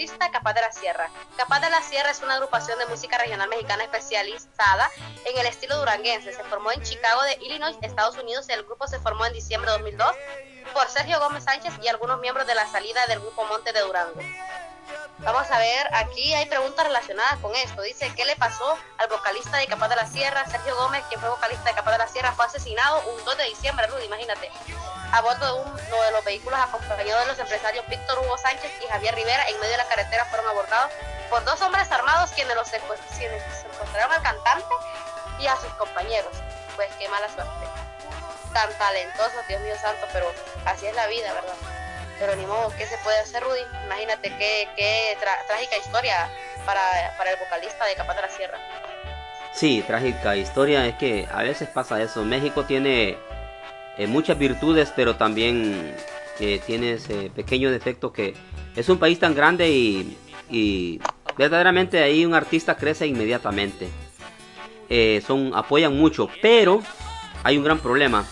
Artista 0.01 0.31
Capaz 0.31 0.53
de 0.53 0.61
la 0.61 0.71
Sierra. 0.71 1.11
Capaz 1.37 1.59
de 1.59 1.69
la 1.69 1.79
Sierra 1.83 2.09
es 2.09 2.23
una 2.23 2.33
agrupación 2.33 2.79
de 2.79 2.87
música 2.87 3.19
regional 3.19 3.47
mexicana 3.49 3.83
especializada 3.83 4.89
en 5.25 5.37
el 5.37 5.45
estilo 5.45 5.77
duranguense. 5.77 6.33
Se 6.33 6.43
formó 6.45 6.71
en 6.71 6.81
Chicago 6.81 7.21
de 7.21 7.37
Illinois, 7.45 7.77
Estados 7.83 8.17
Unidos, 8.17 8.49
el 8.49 8.63
grupo 8.63 8.87
se 8.87 8.99
formó 8.99 9.27
en 9.27 9.33
diciembre 9.33 9.69
de 9.69 9.77
2002 9.77 10.11
por 10.73 10.87
Sergio 10.87 11.19
Gómez 11.19 11.43
Sánchez 11.43 11.75
y 11.83 11.87
algunos 11.87 12.19
miembros 12.19 12.47
de 12.47 12.55
la 12.55 12.65
salida 12.65 13.05
del 13.05 13.19
grupo 13.19 13.45
Monte 13.45 13.73
de 13.73 13.81
Durango. 13.81 14.21
Vamos 15.23 15.51
a 15.51 15.59
ver, 15.59 15.87
aquí 15.93 16.33
hay 16.33 16.47
preguntas 16.47 16.83
relacionadas 16.83 17.37
con 17.39 17.55
esto. 17.55 17.83
Dice, 17.83 18.11
¿qué 18.15 18.25
le 18.25 18.35
pasó 18.37 18.75
al 18.97 19.07
vocalista 19.07 19.57
de 19.57 19.67
Capaz 19.67 19.89
de 19.89 19.95
la 19.95 20.07
Sierra, 20.07 20.43
Sergio 20.49 20.75
Gómez, 20.75 21.03
que 21.11 21.17
fue 21.19 21.29
vocalista 21.29 21.65
de 21.65 21.75
Capaz 21.75 21.91
de 21.91 21.97
la 21.99 22.07
Sierra, 22.07 22.31
fue 22.31 22.45
asesinado 22.45 23.03
un 23.07 23.23
2 23.23 23.37
de 23.37 23.43
diciembre, 23.43 23.85
Rudy, 23.85 24.05
imagínate, 24.05 24.49
a 25.11 25.21
bordo 25.21 25.45
de 25.45 25.61
uno 25.61 26.01
de 26.01 26.11
los 26.11 26.25
vehículos 26.25 26.59
acompañado 26.59 27.19
de 27.19 27.27
los 27.27 27.37
empresarios 27.37 27.85
Víctor 27.87 28.17
Hugo 28.17 28.35
Sánchez 28.39 28.71
y 28.83 28.87
Javier 28.87 29.13
Rivera 29.13 29.47
en 29.47 29.59
medio 29.59 29.71
de 29.71 29.77
la 29.77 29.87
carretera 29.87 30.25
fueron 30.25 30.47
abordados 30.47 30.91
por 31.29 31.43
dos 31.45 31.61
hombres 31.61 31.91
armados 31.91 32.31
quienes 32.31 32.55
los 32.55 32.67
secuestraron 32.67 34.11
al 34.13 34.23
cantante 34.23 34.75
y 35.37 35.45
a 35.45 35.55
sus 35.57 35.71
compañeros. 35.73 36.33
Pues 36.75 36.89
qué 36.97 37.07
mala 37.09 37.27
suerte. 37.27 37.67
Tan 38.53 38.73
talentosos, 38.77 39.47
Dios 39.47 39.61
mío 39.61 39.75
santo, 39.79 40.07
pero 40.13 40.33
así 40.65 40.87
es 40.87 40.95
la 40.95 41.05
vida, 41.07 41.31
¿verdad? 41.31 41.80
Pero 42.21 42.35
ni 42.35 42.45
modo, 42.45 42.71
¿qué 42.77 42.85
se 42.85 42.99
puede 42.99 43.17
hacer, 43.19 43.41
Rudy? 43.41 43.61
Imagínate 43.85 44.29
qué, 44.37 44.67
qué 44.75 45.17
trágica 45.47 45.75
historia 45.75 46.29
para, 46.67 47.15
para 47.17 47.31
el 47.31 47.39
vocalista 47.39 47.83
de 47.87 47.95
Capaz 47.95 48.13
de 48.13 48.21
la 48.21 48.29
Sierra. 48.29 48.59
Sí, 49.55 49.83
trágica 49.87 50.35
historia. 50.35 50.85
Es 50.85 50.97
que 50.97 51.27
a 51.31 51.41
veces 51.41 51.67
pasa 51.69 51.99
eso. 51.99 52.23
México 52.23 52.63
tiene 52.65 53.17
eh, 53.97 54.05
muchas 54.05 54.37
virtudes, 54.37 54.93
pero 54.95 55.15
también 55.15 55.95
eh, 56.39 56.61
tiene 56.63 56.93
ese 56.93 57.31
pequeño 57.31 57.71
defecto 57.71 58.13
que 58.13 58.35
es 58.75 58.87
un 58.87 58.99
país 58.99 59.19
tan 59.19 59.33
grande 59.33 59.69
y, 59.71 60.15
y 60.47 61.01
verdaderamente 61.37 62.03
ahí 62.03 62.23
un 62.23 62.35
artista 62.35 62.77
crece 62.77 63.07
inmediatamente. 63.07 63.89
Eh, 64.89 65.23
son 65.25 65.53
apoyan 65.55 65.97
mucho, 65.97 66.29
pero 66.39 66.83
hay 67.43 67.57
un 67.57 67.63
gran 67.63 67.79
problema 67.79 68.27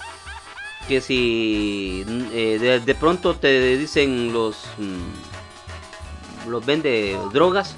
que 0.88 1.02
si 1.02 2.04
mm, 2.08 2.22
eh, 2.32 2.58
de, 2.60 2.80
de 2.80 2.96
pronto 2.96 3.36
te 3.36 3.78
dicen 3.78 4.34
los 4.34 4.66
mm, 4.78 6.50
los 6.50 6.66
vende 6.66 7.18
drogas 7.34 7.76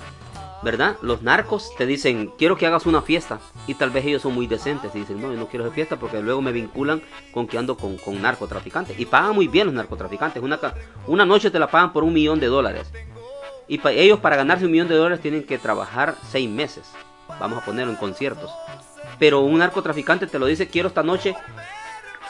¿verdad? 0.61 0.97
Los 1.01 1.21
narcos 1.21 1.75
te 1.75 1.85
dicen, 1.85 2.31
quiero 2.37 2.57
que 2.57 2.67
hagas 2.67 2.85
una 2.85 3.01
fiesta. 3.01 3.39
Y 3.67 3.75
tal 3.75 3.89
vez 3.89 4.05
ellos 4.05 4.21
son 4.21 4.33
muy 4.33 4.47
decentes 4.47 4.91
y 4.95 4.99
dicen, 4.99 5.21
no, 5.21 5.31
yo 5.31 5.37
no 5.37 5.47
quiero 5.47 5.65
hacer 5.65 5.75
fiesta 5.75 5.97
porque 5.97 6.21
luego 6.21 6.41
me 6.41 6.51
vinculan 6.51 7.01
con 7.33 7.47
que 7.47 7.57
ando 7.57 7.77
con, 7.77 7.97
con 7.97 8.21
narcotraficantes. 8.21 8.99
Y 8.99 9.05
pagan 9.05 9.35
muy 9.35 9.47
bien 9.47 9.67
los 9.67 9.75
narcotraficantes. 9.75 10.41
Una, 10.41 10.59
una 11.07 11.25
noche 11.25 11.51
te 11.51 11.59
la 11.59 11.67
pagan 11.67 11.93
por 11.93 12.03
un 12.03 12.13
millón 12.13 12.39
de 12.39 12.47
dólares. 12.47 12.91
Y 13.67 13.79
ellos 13.87 14.19
para 14.19 14.35
ganarse 14.35 14.65
un 14.65 14.71
millón 14.71 14.87
de 14.87 14.95
dólares 14.95 15.21
tienen 15.21 15.43
que 15.43 15.57
trabajar 15.57 16.15
seis 16.29 16.49
meses. 16.49 16.91
Vamos 17.39 17.61
a 17.61 17.65
ponerlo 17.65 17.91
en 17.91 17.97
conciertos. 17.97 18.51
Pero 19.17 19.39
un 19.41 19.59
narcotraficante 19.59 20.27
te 20.27 20.39
lo 20.39 20.45
dice, 20.45 20.67
quiero 20.67 20.89
esta 20.89 21.03
noche 21.03 21.35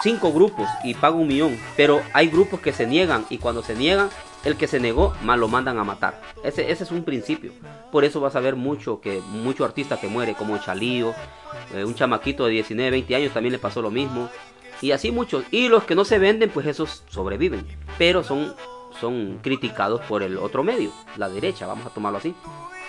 cinco 0.01 0.31
grupos 0.31 0.67
y 0.83 0.93
pago 0.93 1.19
un 1.19 1.27
millón. 1.27 1.57
Pero 1.77 2.01
hay 2.13 2.27
grupos 2.27 2.59
que 2.59 2.73
se 2.73 2.87
niegan 2.87 3.25
y 3.29 3.37
cuando 3.37 3.63
se 3.63 3.75
niegan, 3.75 4.09
el 4.43 4.57
que 4.57 4.67
se 4.67 4.79
negó, 4.79 5.13
más 5.23 5.37
lo 5.37 5.47
mandan 5.47 5.77
a 5.77 5.83
matar. 5.83 6.21
Ese, 6.43 6.71
es 6.71 6.91
un 6.91 7.03
principio. 7.03 7.51
Por 7.91 8.03
eso 8.03 8.19
vas 8.19 8.35
a 8.35 8.39
ver 8.39 8.55
mucho 8.55 8.99
que 8.99 9.21
mucho 9.21 9.63
artista 9.63 9.99
que 9.99 10.07
muere, 10.07 10.33
como 10.33 10.57
Chalío, 10.57 11.13
eh, 11.73 11.85
un 11.85 11.93
chamaquito 11.93 12.45
de 12.45 12.53
19, 12.53 12.91
20 12.91 13.15
años 13.15 13.33
también 13.33 13.53
le 13.53 13.59
pasó 13.59 13.81
lo 13.81 13.91
mismo. 13.91 14.29
Y 14.81 14.91
así 14.91 15.11
muchos. 15.11 15.43
Y 15.51 15.69
los 15.69 15.83
que 15.83 15.93
no 15.93 16.05
se 16.05 16.17
venden, 16.17 16.49
pues 16.49 16.65
esos 16.65 17.03
sobreviven. 17.07 17.65
Pero 17.99 18.23
son, 18.23 18.55
son 18.99 19.39
criticados 19.43 20.01
por 20.01 20.23
el 20.23 20.37
otro 20.37 20.63
medio, 20.63 20.91
la 21.17 21.29
derecha, 21.29 21.67
vamos 21.67 21.85
a 21.85 21.89
tomarlo 21.91 22.17
así. 22.17 22.33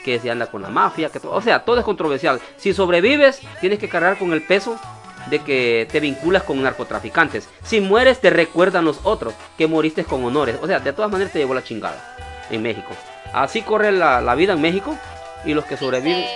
Que 0.05 0.19
se 0.19 0.31
anda 0.31 0.47
con 0.47 0.63
la 0.63 0.71
mafia, 0.71 1.11
que 1.11 1.21
o 1.23 1.43
sea, 1.43 1.65
todo 1.65 1.79
es 1.79 1.85
controversial. 1.85 2.41
Si 2.57 2.73
sobrevives, 2.73 3.41
tienes 3.61 3.79
que 3.79 3.91
cargar 3.91 4.19
con 4.19 4.33
el 4.33 4.43
peso 4.43 4.81
de 5.27 5.41
que 5.41 5.89
te 5.91 6.01
vinculas 6.01 6.43
con 6.43 6.63
narcotraficantes. 6.63 7.49
Si 7.65 7.81
mueres, 7.81 8.21
te 8.21 8.31
recuerdan 8.31 8.85
los 8.85 9.01
otros 9.05 9.35
que 9.57 9.67
moriste 9.67 10.05
con 10.05 10.25
honores. 10.25 10.57
O 10.63 10.67
sea, 10.67 10.81
de 10.81 10.93
todas 10.93 11.11
maneras 11.11 11.33
te 11.33 11.39
llevó 11.39 11.55
la 11.55 11.65
chingada 11.65 12.17
en 12.51 12.63
México. 12.63 12.91
Así 13.33 13.63
corre 13.63 13.93
la, 13.93 14.21
la 14.21 14.35
vida 14.35 14.53
en 14.53 14.61
México 14.61 14.97
y 15.45 15.55
los 15.55 15.65
que 15.65 15.77
sobreviven. 15.77 16.27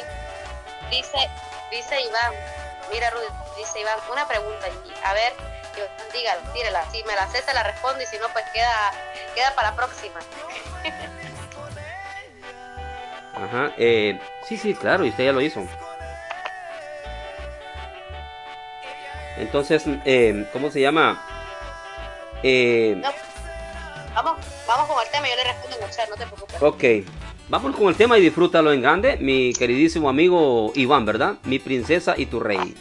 Dice, 0.90 1.18
dice, 1.70 2.00
Iván, 2.00 2.32
mira 2.92 3.10
Rudy, 3.10 3.26
dice 3.58 3.80
Iván, 3.80 3.98
una 4.10 4.26
pregunta 4.26 4.66
a 5.04 5.12
ver, 5.14 5.32
Iván, 5.76 5.88
dígala, 6.12 6.52
tírela, 6.52 6.90
si 6.90 7.02
me 7.04 7.14
la 7.14 7.28
sé 7.28 7.42
te 7.42 7.52
la 7.52 7.62
respondo 7.62 8.02
y 8.02 8.06
si 8.06 8.16
no 8.18 8.28
pues 8.32 8.44
queda, 8.52 8.92
queda 9.34 9.54
para 9.54 9.70
la 9.70 9.76
próxima. 9.76 10.20
Ajá, 13.34 13.74
eh, 13.76 14.18
sí, 14.48 14.56
sí, 14.56 14.74
claro, 14.74 15.04
y 15.04 15.10
usted 15.10 15.24
ya 15.24 15.32
lo 15.32 15.42
hizo. 15.42 15.66
Entonces, 19.38 19.84
eh, 20.04 20.46
¿cómo 20.52 20.70
se 20.70 20.80
llama? 20.80 21.22
Eh, 22.42 22.96
No, 23.00 23.08
vamos, 24.14 24.36
vamos 24.66 24.86
con 24.88 25.04
el 25.04 25.10
tema, 25.10 25.28
yo 25.28 25.36
le 25.36 25.44
respondo 25.44 25.76
en 25.76 25.82
el 25.84 25.90
chat, 25.90 26.08
no 26.08 26.16
te 26.16 26.26
preocupes. 26.26 26.62
ok, 26.62 27.08
vamos 27.48 27.76
con 27.76 27.88
el 27.88 27.96
tema 27.96 28.18
y 28.18 28.22
disfrútalo 28.22 28.72
en 28.72 28.82
grande, 28.82 29.16
mi 29.18 29.52
queridísimo 29.52 30.08
amigo 30.08 30.72
Iván, 30.74 31.04
¿verdad? 31.04 31.34
Mi 31.44 31.58
princesa 31.58 32.14
y 32.16 32.26
tu 32.26 32.40
rey. 32.40 32.74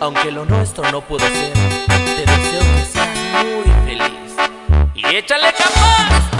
Aunque 0.00 0.32
lo 0.32 0.44
nuestro 0.46 0.90
no 0.90 1.02
pudo 1.02 1.26
ser, 1.26 1.52
te 1.86 2.26
deseo 2.26 2.60
que 2.60 2.84
seas 2.90 3.08
muy 3.44 3.86
feliz. 3.86 4.34
Y 4.94 5.14
échale 5.14 5.52
capaz. 5.52 6.39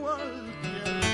cualquier 0.00 1.07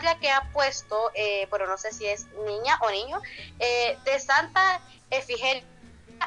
historia 0.00 0.18
que 0.18 0.30
ha 0.30 0.50
puesto, 0.52 1.10
eh, 1.14 1.46
bueno, 1.50 1.66
no 1.66 1.76
sé 1.76 1.92
si 1.92 2.06
es 2.06 2.26
niña 2.46 2.78
o 2.80 2.90
niño, 2.90 3.20
eh, 3.58 3.98
de 4.04 4.18
Santa 4.18 4.80
Efigelia, 5.10 5.62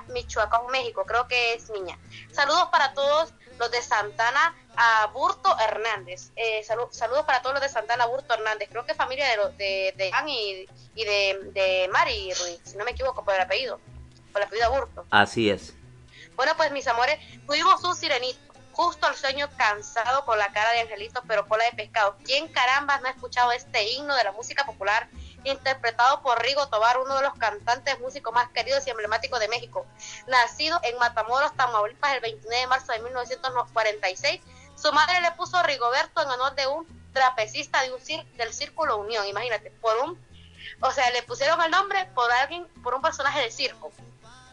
Michoacán, 0.09 0.67
México, 0.71 1.03
creo 1.05 1.28
que 1.28 1.53
es 1.53 1.69
niña. 1.71 1.97
Saludos 2.32 2.67
para 2.71 2.93
todos 2.93 3.34
los 3.57 3.71
de 3.71 3.82
Santana 3.82 4.55
a 4.76 5.07
Burto 5.07 5.55
Hernández. 5.59 6.32
Eh, 6.36 6.63
saludos 6.63 7.26
para 7.26 7.41
todos 7.41 7.55
los 7.55 7.63
de 7.63 7.69
Santana 7.69 8.05
Burto 8.05 8.34
Hernández. 8.34 8.69
Creo 8.69 8.86
que 8.86 8.93
familia 8.93 9.28
de, 9.30 9.38
los 9.38 9.57
de, 9.57 9.93
de 9.97 10.11
y, 10.95 11.03
de, 11.03 11.39
de, 11.53 11.89
Mari 11.91 12.34
Ruiz, 12.34 12.59
si 12.63 12.78
no 12.78 12.86
me 12.86 12.91
equivoco, 12.91 13.24
por 13.24 13.34
el 13.34 13.41
apellido. 13.41 13.80
Por 14.32 14.41
el 14.41 14.47
apellido 14.47 14.71
Burto. 14.71 15.05
Así 15.09 15.49
es. 15.49 15.74
Bueno, 16.36 16.53
pues 16.57 16.71
mis 16.71 16.88
amores, 16.88 17.19
tuvimos 17.45 17.84
un 17.84 17.95
sirenito 17.95 18.53
justo 18.74 19.07
al 19.07 19.15
sueño 19.15 19.49
cansado 19.55 20.26
con 20.26 20.38
la 20.38 20.51
cara 20.51 20.71
de 20.71 20.82
angelito 20.82 21.21
pero 21.28 21.47
cola 21.47 21.63
de 21.65 21.71
pescado. 21.74 22.17
¿Quién 22.26 22.47
caramba 22.47 22.99
no 22.99 23.07
ha 23.07 23.11
escuchado 23.11 23.51
este 23.51 23.91
himno 23.91 24.15
de 24.15 24.24
la 24.24 24.32
música 24.32 24.65
popular 24.65 25.07
interpretado 25.43 26.21
por 26.21 26.41
Rigo 26.41 26.67
Tobar, 26.67 26.97
uno 26.97 27.15
de 27.15 27.21
los 27.21 27.34
cantantes 27.36 27.99
músicos 27.99 28.34
más 28.34 28.49
queridos 28.49 28.86
y 28.88 28.89
emblemáticos 28.89 29.39
de 29.39 29.47
México? 29.47 29.86
Nacido 30.28 30.80
en 30.84 30.97
Matamoros, 30.97 31.55
Tamaulipas, 31.55 32.15
el 32.15 32.21
29 32.21 32.61
de 32.61 32.67
marzo 32.67 32.91
de 32.91 32.99
1946, 32.99 34.41
su 34.76 34.91
madre 34.91 35.21
le 35.21 35.32
puso 35.34 35.61
Rigoberto 35.63 36.21
en 36.21 36.30
honor 36.30 36.55
de 36.55 36.67
un 36.67 37.03
trapecista 37.13 37.84
de 37.84 37.93
un 37.93 38.01
cir 38.01 38.26
del 38.34 38.53
Círculo 38.53 38.97
Unión, 38.97 39.26
imagínate, 39.28 39.69
por 39.69 39.95
un, 39.97 40.19
o 40.82 40.91
sea, 40.91 41.09
le 41.11 41.21
pusieron 41.24 41.61
el 41.61 41.69
nombre 41.69 42.05
por 42.15 42.32
alguien, 42.32 42.67
por 42.84 42.95
un 42.95 43.01
personaje 43.01 43.39
del 43.41 43.51
circo. 43.51 43.91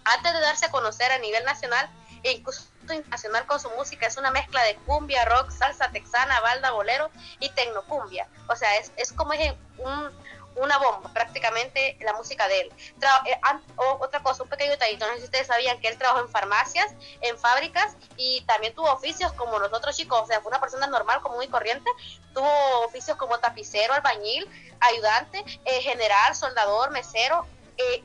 Antes 0.05 0.33
de 0.33 0.41
darse 0.41 0.67
a 0.67 0.71
conocer 0.71 1.11
a 1.11 1.19
nivel 1.19 1.45
nacional, 1.45 1.89
e 2.23 2.33
incluso 2.33 2.65
internacional 2.83 3.47
con 3.47 3.61
su 3.61 3.71
música, 3.71 4.07
es 4.07 4.17
una 4.17 4.31
mezcla 4.31 4.63
de 4.65 4.75
cumbia, 4.87 5.25
rock, 5.25 5.51
salsa 5.51 5.91
texana, 5.91 6.41
balda, 6.41 6.73
bolero 6.73 7.11
y 7.39 7.49
tecnocumbia. 7.51 8.29
O 8.49 8.57
sea, 8.57 8.77
es, 8.79 8.93
es 8.97 9.13
como 9.13 9.33
es 9.33 9.55
un, 9.79 10.11
una 10.57 10.79
bomba 10.79 11.13
prácticamente 11.13 11.97
la 12.01 12.13
música 12.15 12.49
de 12.49 12.63
él. 12.63 12.73
Tra- 12.99 13.23
eh, 13.27 13.41
otra 13.77 14.23
cosa, 14.23 14.43
un 14.43 14.49
pequeño 14.49 14.73
detallito, 14.73 15.07
no 15.07 15.13
sé 15.15 15.21
si 15.21 15.25
ustedes 15.27 15.47
sabían 15.47 15.81
que 15.81 15.89
él 15.89 15.97
trabajó 15.99 16.21
en 16.21 16.29
farmacias, 16.29 16.93
en 17.21 17.39
fábricas 17.39 17.97
y 18.17 18.43
también 18.43 18.75
tuvo 18.75 18.93
oficios 18.93 19.33
como 19.33 19.59
los 19.59 19.73
otros 19.73 19.97
chicos, 19.97 20.21
o 20.23 20.27
sea, 20.27 20.41
fue 20.41 20.51
una 20.51 20.61
persona 20.61 20.87
normal, 20.89 21.21
común 21.23 21.43
y 21.45 21.49
corriente, 21.49 21.89
tuvo 22.35 22.85
oficios 22.85 23.17
como 23.17 23.39
tapicero, 23.39 23.95
albañil, 23.95 24.49
ayudante, 24.81 25.45
eh, 25.65 25.81
general, 25.83 26.35
soldador, 26.35 26.91
mesero, 26.91 27.47
eh, 27.77 28.03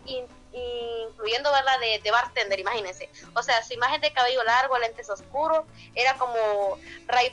incluyendo 0.56 1.52
verla 1.52 1.78
de, 1.80 2.00
de 2.00 2.12
bartender, 2.12 2.60
imagínense. 2.60 3.10
O 3.34 3.44
sea, 3.44 3.62
su 3.64 3.74
imagen 3.74 4.02
de 4.02 4.14
cabello 4.14 4.44
largo, 4.44 4.78
lentes 4.78 5.10
oscuros, 5.10 5.66
era 5.94 6.16
como 6.16 6.78
ray 7.08 7.32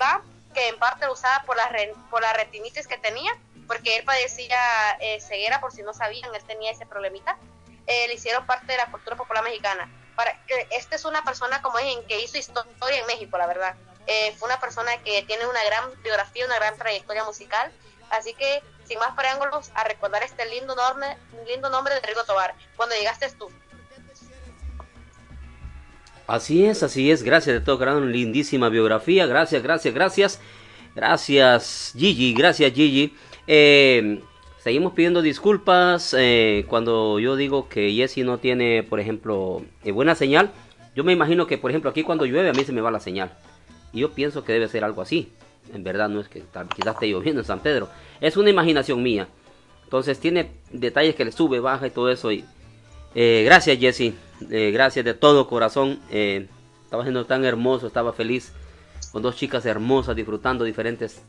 que 0.54 0.68
en 0.68 0.78
parte 0.78 1.06
lo 1.06 1.12
usaba 1.12 1.42
por 1.44 1.56
la, 1.56 1.68
re- 1.68 1.94
por 2.10 2.20
la 2.20 2.32
retinitis 2.34 2.86
que 2.86 2.98
tenía, 2.98 3.32
porque 3.66 3.96
él 3.96 4.04
padecía 4.04 4.58
eh, 5.00 5.20
ceguera, 5.20 5.60
por 5.60 5.72
si 5.72 5.82
no 5.82 5.94
sabían, 5.94 6.34
él 6.34 6.44
tenía 6.44 6.70
ese 6.72 6.84
problemita. 6.84 7.38
Eh, 7.86 8.06
le 8.08 8.14
hicieron 8.14 8.44
parte 8.46 8.66
de 8.66 8.76
la 8.76 8.86
cultura 8.90 9.16
popular 9.16 9.42
mexicana. 9.42 9.90
Para 10.14 10.44
que 10.46 10.68
esta 10.72 10.94
es 10.96 11.04
una 11.06 11.24
persona 11.24 11.62
como 11.62 11.78
en 11.78 12.04
que 12.06 12.20
hizo 12.20 12.36
historia 12.36 12.98
en 13.00 13.06
México, 13.06 13.38
la 13.38 13.46
verdad. 13.46 13.74
Eh, 14.06 14.34
fue 14.38 14.46
una 14.46 14.60
persona 14.60 14.98
que 15.02 15.22
tiene 15.22 15.46
una 15.46 15.64
gran 15.64 15.90
biografía, 16.02 16.44
una 16.44 16.56
gran 16.56 16.76
trayectoria 16.76 17.24
musical. 17.24 17.72
Así 18.10 18.34
que, 18.34 18.62
sin 18.92 18.98
más 18.98 19.16
preámbulos, 19.16 19.70
a 19.74 19.84
recordar 19.84 20.22
este 20.22 20.44
lindo 20.50 20.76
nombre, 20.76 21.16
lindo 21.48 21.70
nombre 21.70 21.94
de 21.94 22.00
Rigo 22.00 22.24
Tobar. 22.24 22.54
Cuando 22.76 22.94
llegaste 22.94 23.26
tú. 23.38 23.48
Así 26.26 26.66
es, 26.66 26.82
así 26.82 27.10
es. 27.10 27.22
Gracias 27.22 27.54
de 27.54 27.60
todo, 27.60 27.78
gran 27.78 28.12
lindísima 28.12 28.68
biografía. 28.68 29.26
Gracias, 29.26 29.62
gracias, 29.62 29.94
gracias. 29.94 30.40
Gracias, 30.94 31.94
Gigi. 31.96 32.34
Gracias, 32.34 32.70
Gigi. 32.74 33.16
Eh, 33.46 34.20
seguimos 34.58 34.92
pidiendo 34.92 35.22
disculpas 35.22 36.14
eh, 36.18 36.66
cuando 36.68 37.18
yo 37.18 37.36
digo 37.36 37.70
que 37.70 37.92
Jesse 37.92 38.18
no 38.18 38.38
tiene, 38.38 38.82
por 38.82 39.00
ejemplo, 39.00 39.64
eh, 39.84 39.92
buena 39.92 40.14
señal. 40.14 40.50
Yo 40.94 41.02
me 41.02 41.14
imagino 41.14 41.46
que, 41.46 41.56
por 41.56 41.70
ejemplo, 41.70 41.88
aquí 41.88 42.02
cuando 42.02 42.26
llueve 42.26 42.50
a 42.50 42.52
mí 42.52 42.62
se 42.64 42.72
me 42.72 42.82
va 42.82 42.90
la 42.90 43.00
señal. 43.00 43.32
Y 43.94 44.00
yo 44.00 44.12
pienso 44.12 44.44
que 44.44 44.52
debe 44.52 44.68
ser 44.68 44.84
algo 44.84 45.00
así. 45.00 45.32
En 45.72 45.84
verdad 45.84 46.08
no 46.08 46.20
es 46.20 46.28
que 46.28 46.42
quizás 46.74 46.94
esté 46.94 47.08
lloviendo 47.08 47.40
en 47.40 47.46
San 47.46 47.60
Pedro. 47.60 47.88
Es 48.20 48.36
una 48.36 48.50
imaginación 48.50 49.02
mía. 49.02 49.28
Entonces 49.84 50.18
tiene 50.18 50.50
detalles 50.70 51.14
que 51.14 51.24
le 51.24 51.32
sube, 51.32 51.60
baja 51.60 51.86
y 51.86 51.90
todo 51.90 52.10
eso. 52.10 52.30
Eh, 52.30 53.42
gracias 53.44 53.78
Jesse, 53.78 54.14
Eh, 54.50 54.70
gracias 54.72 55.04
de 55.04 55.14
todo 55.14 55.46
corazón. 55.46 56.00
Eh, 56.10 56.48
estaba 56.84 57.04
siendo 57.04 57.24
tan 57.26 57.44
hermoso, 57.44 57.86
estaba 57.86 58.12
feliz 58.12 58.52
con 59.12 59.22
dos 59.22 59.36
chicas 59.36 59.64
hermosas 59.66 60.16
disfrutando 60.16 60.64
diferentes 60.64 61.22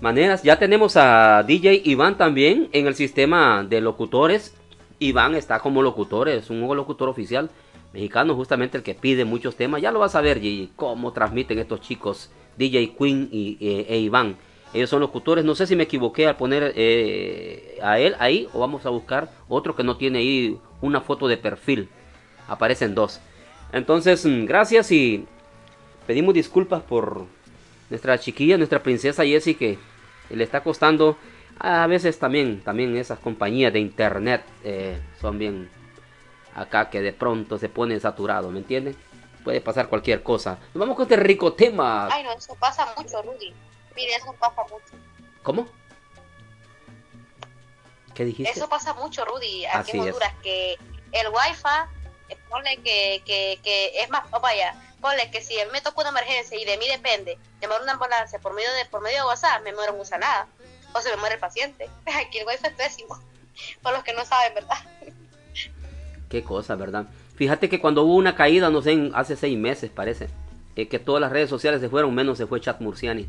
maneras. 0.00 0.42
Ya 0.42 0.58
tenemos 0.58 0.96
a 0.96 1.42
DJ 1.42 1.82
Iván 1.84 2.16
también 2.16 2.68
en 2.72 2.86
el 2.86 2.94
sistema 2.94 3.64
de 3.64 3.80
locutores. 3.80 4.54
Iván 4.98 5.34
está 5.34 5.60
como 5.60 5.82
locutor, 5.82 6.28
es 6.28 6.50
un 6.50 6.60
locutor 6.76 7.08
oficial 7.08 7.50
mexicano, 7.92 8.34
justamente 8.34 8.78
el 8.78 8.84
que 8.84 8.94
pide 8.94 9.24
muchos 9.24 9.56
temas. 9.56 9.82
Ya 9.82 9.92
lo 9.92 9.98
vas 9.98 10.14
a 10.14 10.20
ver, 10.20 10.40
Gigi, 10.40 10.70
cómo 10.76 11.12
transmiten 11.12 11.58
estos 11.58 11.80
chicos, 11.80 12.30
DJ 12.56 12.94
Queen 12.96 13.28
y, 13.32 13.56
eh, 13.60 13.86
e 13.88 13.98
Iván. 13.98 14.36
Ellos 14.72 14.90
son 14.90 15.00
locutores. 15.00 15.44
No 15.44 15.54
sé 15.54 15.66
si 15.66 15.74
me 15.76 15.84
equivoqué 15.84 16.26
al 16.26 16.36
poner 16.36 16.72
eh, 16.76 17.78
a 17.82 17.98
él 17.98 18.14
ahí 18.18 18.48
o 18.52 18.60
vamos 18.60 18.86
a 18.86 18.90
buscar 18.90 19.30
otro 19.48 19.74
que 19.74 19.82
no 19.82 19.96
tiene 19.96 20.20
ahí 20.20 20.58
una 20.80 21.00
foto 21.00 21.26
de 21.26 21.36
perfil. 21.36 21.88
Aparecen 22.46 22.94
dos. 22.94 23.20
Entonces, 23.72 24.24
mm, 24.24 24.44
gracias 24.44 24.92
y 24.92 25.26
pedimos 26.06 26.34
disculpas 26.34 26.82
por 26.82 27.26
nuestra 27.88 28.18
chiquilla, 28.18 28.56
nuestra 28.56 28.82
princesa 28.82 29.24
Jessie 29.24 29.54
que 29.54 29.78
le 30.30 30.44
está 30.44 30.62
costando 30.62 31.16
a 31.58 31.86
veces 31.86 32.18
también, 32.18 32.60
también 32.60 32.96
esas 32.96 33.18
compañías 33.18 33.72
de 33.72 33.80
internet 33.80 34.42
eh, 34.64 34.98
son 35.20 35.38
bien 35.38 35.68
acá 36.54 36.90
que 36.90 37.00
de 37.00 37.12
pronto 37.12 37.58
se 37.58 37.68
ponen 37.68 38.00
saturados, 38.00 38.52
¿me 38.52 38.58
entienden? 38.58 38.96
Puede 39.44 39.60
pasar 39.60 39.88
cualquier 39.88 40.22
cosa. 40.22 40.58
Nos 40.74 40.80
vamos 40.80 40.96
con 40.96 41.04
este 41.04 41.16
rico 41.16 41.54
tema. 41.54 42.08
Ay, 42.10 42.24
no, 42.24 42.32
eso 42.32 42.54
pasa 42.56 42.86
mucho, 42.96 43.22
Rudy. 43.22 43.54
Mire, 43.96 44.14
eso 44.14 44.34
pasa 44.38 44.62
mucho. 44.62 44.94
¿Cómo? 45.42 45.66
¿Qué 48.14 48.24
dijiste? 48.24 48.52
Eso 48.52 48.68
pasa 48.68 48.92
mucho, 48.94 49.24
Rudy, 49.24 49.64
aquí 49.66 49.78
Así 49.78 49.90
en 49.92 50.04
es. 50.04 50.06
Honduras, 50.08 50.34
que 50.42 50.78
el 51.12 51.28
wifi, 51.28 51.68
eh, 52.28 52.36
ponle 52.48 52.76
que, 52.78 53.22
que, 53.24 53.60
que 53.62 54.02
es 54.02 54.10
más, 54.10 54.24
oh, 54.32 54.40
vaya, 54.40 54.74
ponle 55.00 55.30
que 55.30 55.42
si 55.42 55.58
a 55.58 55.64
mí 55.64 55.70
me 55.72 55.80
toca 55.80 56.00
una 56.00 56.10
emergencia 56.10 56.58
y 56.58 56.64
de 56.64 56.76
mí 56.76 56.86
depende, 56.88 57.38
llamar 57.60 57.82
una 57.82 57.92
ambulancia 57.92 58.38
por 58.38 58.52
medio 58.52 58.72
de, 58.74 58.84
por 58.86 59.00
medio 59.00 59.18
de 59.18 59.24
WhatsApp, 59.24 59.62
me 59.62 59.72
muero 59.72 59.94
en 59.94 60.20
nada, 60.20 60.48
o 60.92 61.00
se 61.00 61.10
me 61.10 61.16
muere 61.16 61.36
el 61.36 61.40
paciente. 61.40 61.88
Aquí 62.26 62.38
el 62.38 62.46
wifi 62.46 62.66
es 62.66 62.74
pésimo, 62.74 63.18
por 63.82 63.92
los 63.92 64.04
que 64.04 64.12
no 64.12 64.24
saben, 64.24 64.54
¿verdad? 64.54 64.78
Qué 66.30 66.42
cosa, 66.42 66.76
¿verdad? 66.76 67.06
Fíjate 67.34 67.68
que 67.68 67.80
cuando 67.80 68.04
hubo 68.04 68.14
una 68.14 68.34
caída, 68.34 68.70
no 68.70 68.80
sé, 68.80 68.92
en- 68.92 69.10
hace 69.14 69.36
seis 69.36 69.58
meses 69.58 69.90
parece, 69.90 70.28
eh, 70.76 70.88
que 70.88 70.98
todas 70.98 71.20
las 71.20 71.30
redes 71.32 71.50
sociales 71.50 71.80
se 71.82 71.88
fueron, 71.90 72.14
menos 72.14 72.38
se 72.38 72.46
fue 72.46 72.60
Chat 72.60 72.80
Murciani. 72.80 73.26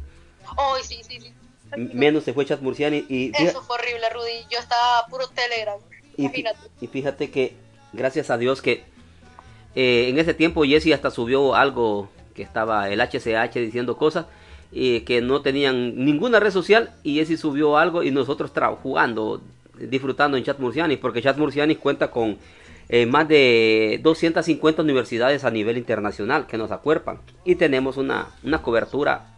Ay, 0.58 0.84
sí, 0.84 1.02
sí, 1.04 1.20
Menos 1.76 2.24
se 2.26 2.34
fue 2.34 2.46
Chat 2.46 2.62
Murciani 2.62 3.06
y, 3.10 3.32
fija- 3.34 3.50
Eso 3.52 3.62
fue 3.64 3.76
horrible, 3.78 4.10
Rudy. 4.14 4.46
Yo 4.52 4.60
estaba 4.60 5.06
puro 5.10 5.28
Telegram. 5.30 5.78
Imagínate. 6.18 6.60
y 6.82 6.88
fíjate 6.88 7.32
que, 7.32 7.56
gracias 7.94 8.30
a 8.30 8.38
Dios 8.38 8.62
que 8.62 8.84
eh, 9.76 10.08
en 10.10 10.20
ese 10.20 10.34
tiempo 10.34 10.64
Jesse 10.64 10.92
hasta 10.94 11.10
subió 11.10 11.56
algo 11.56 12.10
que 12.36 12.44
estaba 12.44 12.90
el 12.90 13.00
HCH 13.02 13.54
diciendo 13.60 13.96
cosas 13.98 14.26
y 14.72 15.02
que 15.02 15.22
no 15.22 15.42
tenían 15.42 16.04
ninguna 16.06 16.40
red 16.42 16.52
social 16.52 16.94
y 17.04 17.16
Jesse 17.16 17.40
subió 17.40 17.78
algo 17.78 18.04
y 18.04 18.12
nosotros 18.12 18.52
jugando, 18.84 19.42
disfrutando 19.80 20.36
en 20.38 20.44
Chat 20.44 20.60
Murciani, 20.60 20.98
porque 20.98 21.22
Chat 21.22 21.38
Murciani 21.38 21.76
cuenta 21.78 22.12
con 22.12 22.38
eh, 22.94 23.06
más 23.06 23.26
de 23.26 24.02
250 24.04 24.82
universidades 24.82 25.46
a 25.46 25.50
nivel 25.50 25.78
internacional 25.78 26.46
que 26.46 26.58
nos 26.58 26.72
acuerpan 26.72 27.20
y 27.46 27.56
tenemos 27.56 27.96
una, 27.96 28.28
una 28.44 28.62
cobertura 28.62 29.34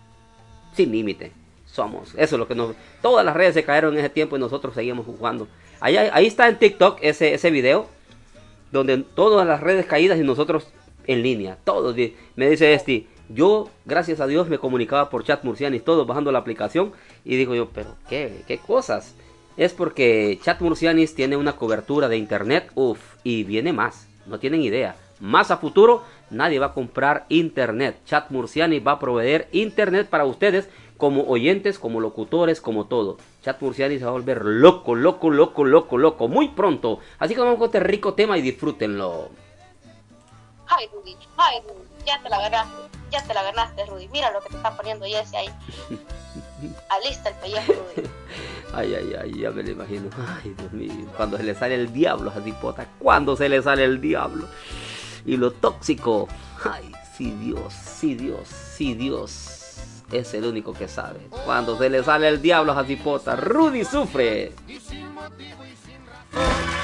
sin 0.76 0.92
límite. 0.92 1.32
Somos, 1.68 2.16
eso 2.18 2.36
es 2.36 2.40
lo 2.40 2.48
que 2.48 2.56
nos... 2.56 2.76
Todas 3.04 3.24
las 3.24 3.36
redes 3.36 3.54
se 3.54 3.64
cayeron 3.64 3.94
en 3.94 4.00
ese 4.00 4.10
tiempo 4.10 4.36
y 4.36 4.40
nosotros 4.40 4.74
seguimos 4.74 5.06
jugando. 5.06 5.48
Ahí, 5.80 5.98
ahí 5.98 6.26
está 6.26 6.50
en 6.50 6.58
TikTok 6.58 6.98
ese, 7.02 7.36
ese 7.36 7.52
video 7.52 7.88
donde 8.72 8.98
todas 8.98 9.46
las 9.46 9.62
redes 9.62 9.86
caídas 9.86 10.18
y 10.18 10.24
nosotros 10.24 10.70
en 11.06 11.22
línea. 11.22 11.60
Todos, 11.64 11.96
me 12.36 12.50
dice 12.50 12.74
este, 12.74 13.06
yo 13.30 13.70
gracias 13.86 14.20
a 14.20 14.26
Dios 14.26 14.50
me 14.50 14.58
comunicaba 14.58 15.12
por 15.12 15.24
chat 15.24 15.44
Murciani, 15.44 15.80
todos 15.80 16.08
bajando 16.08 16.32
la 16.32 16.40
aplicación 16.40 16.92
y 17.24 17.36
digo 17.36 17.54
yo, 17.54 17.70
pero 17.70 17.98
qué, 18.10 18.42
qué 18.48 18.58
cosas. 18.58 19.14
Es 19.56 19.74
porque 19.74 20.40
Chat 20.44 20.62
Murcianis 20.62 21.14
tiene 21.14 21.38
una 21.38 21.56
cobertura 21.56 22.08
de 22.08 22.18
internet, 22.18 22.72
uff, 22.76 23.00
y 23.24 23.44
viene 23.44 23.72
más, 23.72 24.08
no 24.26 24.40
tienen 24.40 24.62
idea. 24.62 24.96
Más 25.20 25.52
a 25.52 25.58
futuro, 25.58 26.04
nadie 26.32 26.60
va 26.60 26.68
a 26.68 26.74
comprar 26.74 27.26
internet. 27.30 27.98
Chat 28.06 28.30
Murciani 28.32 28.80
va 28.80 28.94
a 28.94 29.00
proveer 29.00 29.48
internet 29.52 30.10
para 30.10 30.26
ustedes 30.26 30.68
como 30.98 31.24
oyentes, 31.24 31.80
como 31.80 32.00
locutores, 32.00 32.62
como 32.62 32.86
todo. 32.86 33.18
Chat 33.44 33.62
Murciani 33.62 34.00
se 34.00 34.06
va 34.06 34.12
a 34.12 34.14
volver 34.14 34.44
loco, 34.44 34.96
loco, 34.96 35.30
loco, 35.30 35.64
loco, 35.66 35.98
loco, 35.98 36.28
muy 36.28 36.50
pronto. 36.50 37.00
Así 37.20 37.36
que 37.36 37.42
vamos 37.42 37.58
con 37.58 37.66
este 37.66 37.80
rico 37.80 38.16
tema 38.16 38.38
y 38.38 38.42
disfrútenlo. 38.42 39.30
Ay, 40.68 40.88
Rudy. 40.92 41.16
Ay, 41.38 41.60
Rudy. 41.62 42.06
Ya 42.06 42.22
te 42.22 42.30
la 42.30 42.40
ganaste. 42.40 42.98
Ya 43.12 43.24
te 43.24 43.34
la 43.34 43.44
ganaste, 43.44 43.86
Rudy. 43.86 44.08
Mira 44.10 44.32
lo 44.32 44.42
que 44.42 44.50
te 44.50 44.58
está 44.58 44.76
poniendo 44.76 45.06
Jesse 45.06 45.36
ahí. 45.36 45.50
Alista 46.90 47.30
el 47.30 47.36
pellejo, 47.36 47.74
Rudy. 47.74 48.08
Ay, 48.74 48.96
ay, 48.96 49.16
ay, 49.22 49.40
ya 49.40 49.52
me 49.52 49.64
lo 49.64 49.72
imagino. 49.72 50.10
Ay, 50.18 50.54
Dios 50.58 50.74
mío, 50.74 51.08
cuando 51.16 51.38
se 51.38 51.44
le 51.44 51.56
sale 51.56 51.76
el 51.76 51.92
diablo 51.92 52.32
a 52.32 52.86
cuando 53.00 53.36
se 53.36 53.50
le 53.50 53.62
sale 53.62 53.84
el 53.84 54.00
diablo. 54.00 54.48
Y 55.26 55.38
lo 55.38 55.52
tóxico. 55.52 56.28
Ay, 56.64 56.92
sí, 57.18 57.32
Dios, 57.40 57.74
sí, 57.74 58.16
Dios, 58.16 58.48
sí, 58.48 58.94
Dios. 58.94 59.60
Es 60.12 60.34
el 60.34 60.46
único 60.46 60.74
que 60.74 60.88
sabe. 60.88 61.28
Cuando 61.46 61.78
se 61.78 61.90
le 61.90 62.04
sale 62.04 62.28
el 62.28 62.42
diablo 62.42 62.74
a 62.74 63.36
Rudy 63.36 63.84
sufre. 63.84 64.52
¿Por 66.32 66.83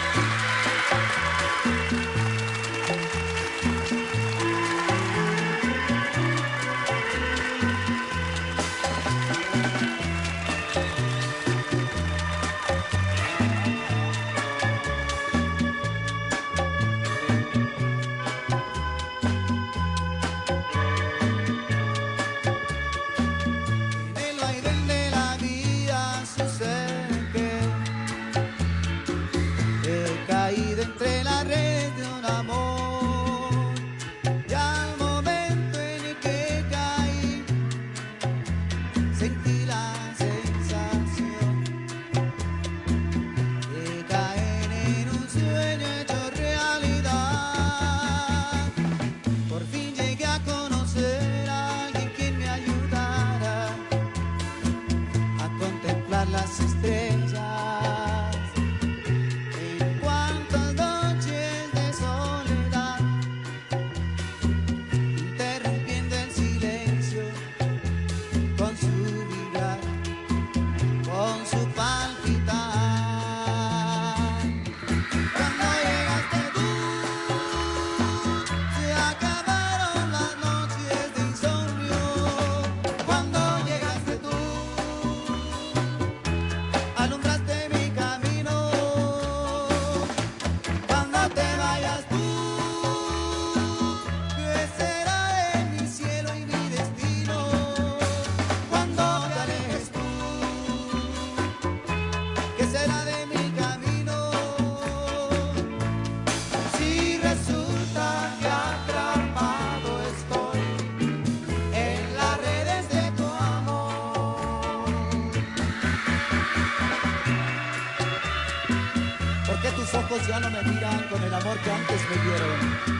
que 121.63 121.71
antes 121.71 122.01
me 122.09 122.15
dieron? 122.23 122.99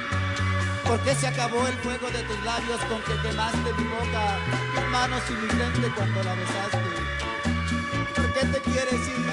¿Por 0.86 1.00
qué 1.02 1.16
se 1.16 1.28
acabó 1.28 1.68
el 1.68 1.74
fuego 1.76 2.10
de 2.10 2.24
tus 2.24 2.44
labios 2.44 2.80
con 2.86 3.02
que 3.04 3.22
quemaste 3.22 3.74
mi 3.78 3.84
boca, 3.84 4.40
tus 4.76 4.86
manos 4.90 5.22
y 5.30 5.34
mi 5.34 5.48
frente 5.48 5.92
cuando 5.96 6.24
la 6.24 6.34
besaste? 6.36 6.78
¿Por 8.16 8.34
qué 8.34 8.46
te 8.48 8.60
quieres 8.72 9.08
ir? 9.08 9.29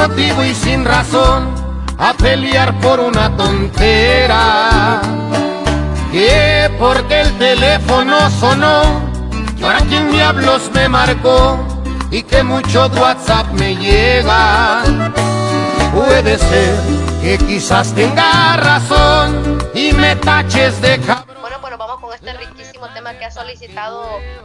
Motivo 0.00 0.42
y 0.42 0.54
sin 0.54 0.84
razón 0.84 1.54
a 1.98 2.14
pelear 2.14 2.78
por 2.80 3.00
una 3.00 3.36
tontera. 3.36 5.02
Que 6.10 6.70
porque 6.78 7.20
el 7.20 7.30
teléfono 7.38 8.30
sonó, 8.30 8.82
y 9.58 9.62
ahora 9.62 9.80
quién 9.88 10.10
diablos 10.10 10.70
me 10.72 10.88
marcó 10.88 11.58
y 12.10 12.22
que 12.22 12.42
mucho 12.42 12.90
WhatsApp 13.00 13.46
me 13.52 13.76
llega. 13.76 14.82
Puede 15.94 16.38
ser 16.38 16.74
que 17.22 17.38
quizás 17.46 17.92
tenga 17.94 18.56
razón 18.56 19.58
y 19.74 19.92
me 19.92 20.16
taches 20.16 20.80
de 20.80 20.98
cabrón. 20.98 21.29
Que 23.20 23.26
ha 23.26 23.30
solicitado 23.30 24.02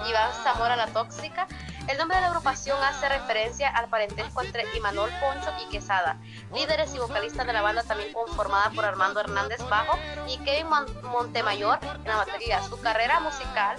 Iván 0.08 0.32
Zamora 0.44 0.76
la 0.76 0.88
Tóxica. 0.88 1.48
El 1.88 1.98
nombre 1.98 2.18
de 2.18 2.22
la 2.24 2.28
agrupación 2.28 2.78
hace 2.84 3.08
referencia 3.08 3.70
al 3.70 3.88
parentesco 3.88 4.42
entre 4.42 4.64
Imanol 4.76 5.10
Poncho 5.22 5.50
y 5.64 5.70
Quesada, 5.72 6.18
líderes 6.54 6.94
y 6.94 6.98
vocalistas 7.00 7.48
de 7.48 7.54
la 7.54 7.62
banda 7.62 7.84
también 7.84 8.12
conformada 8.12 8.72
por 8.72 8.84
Armando 8.84 9.20
Hernández 9.22 9.62
Bajo 9.70 9.98
y 10.28 10.38
Kevin 10.40 10.68
Mon- 10.68 11.02
Montemayor 11.04 11.80
en 11.84 12.04
la 12.08 12.18
batería. 12.18 12.62
Su 12.64 12.80
carrera 12.82 13.20
musical 13.22 13.78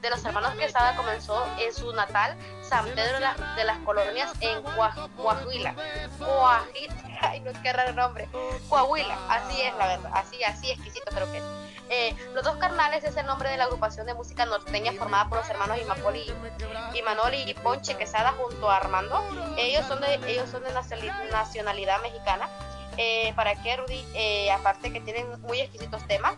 de 0.00 0.08
los 0.10 0.24
hermanos 0.24 0.54
Quesada 0.54 0.94
comenzó 0.96 1.44
en 1.58 1.74
su 1.74 1.92
natal 1.92 2.34
San 2.62 2.84
Pedro 2.86 3.14
de, 3.14 3.20
la- 3.20 3.54
de 3.56 3.64
las 3.64 3.78
Colonias 3.80 4.30
en 4.40 4.62
Coa- 4.62 4.94
Coahuila. 5.16 5.74
Coahuila, 6.18 6.94
ay 7.22 7.40
no, 7.40 7.50
qué 7.62 7.72
raro 7.72 7.92
nombre. 7.92 8.28
Coahuila, 8.68 9.18
así 9.28 9.60
es 9.60 9.74
la 9.76 9.86
verdad, 9.88 10.10
así, 10.14 10.42
así 10.44 10.70
exquisito 10.70 11.10
creo 11.12 11.30
que 11.32 11.38
es. 11.38 11.44
Eh, 11.90 12.14
los 12.34 12.44
dos 12.44 12.56
carnales 12.56 13.02
es 13.04 13.16
el 13.16 13.24
nombre 13.26 13.48
de 13.50 13.56
la 13.56 13.64
agrupación 13.64 14.06
de 14.06 14.14
música 14.14 14.44
norteña 14.44 14.92
formada 14.92 15.28
por 15.28 15.38
los 15.38 15.48
hermanos 15.48 15.78
Imapoli 15.80 16.32
y 16.94 17.02
Manoli 17.02 17.42
y 17.48 17.54
Ponche 17.54 17.96
Quesada 17.96 18.32
junto 18.32 18.70
a 18.70 18.76
Armando. 18.76 19.22
Ellos 19.56 19.86
son 19.86 20.00
de, 20.00 20.14
ellos 20.26 20.50
son 20.50 20.62
de 20.64 20.70
nacionali- 20.74 21.30
nacionalidad 21.30 22.02
mexicana. 22.02 22.48
Eh, 22.96 23.32
¿Para 23.36 23.54
qué, 23.62 23.76
Rudy? 23.76 24.04
Eh, 24.14 24.50
aparte 24.50 24.92
que 24.92 25.00
tienen 25.00 25.40
muy 25.42 25.60
exquisitos 25.60 26.06
temas. 26.06 26.34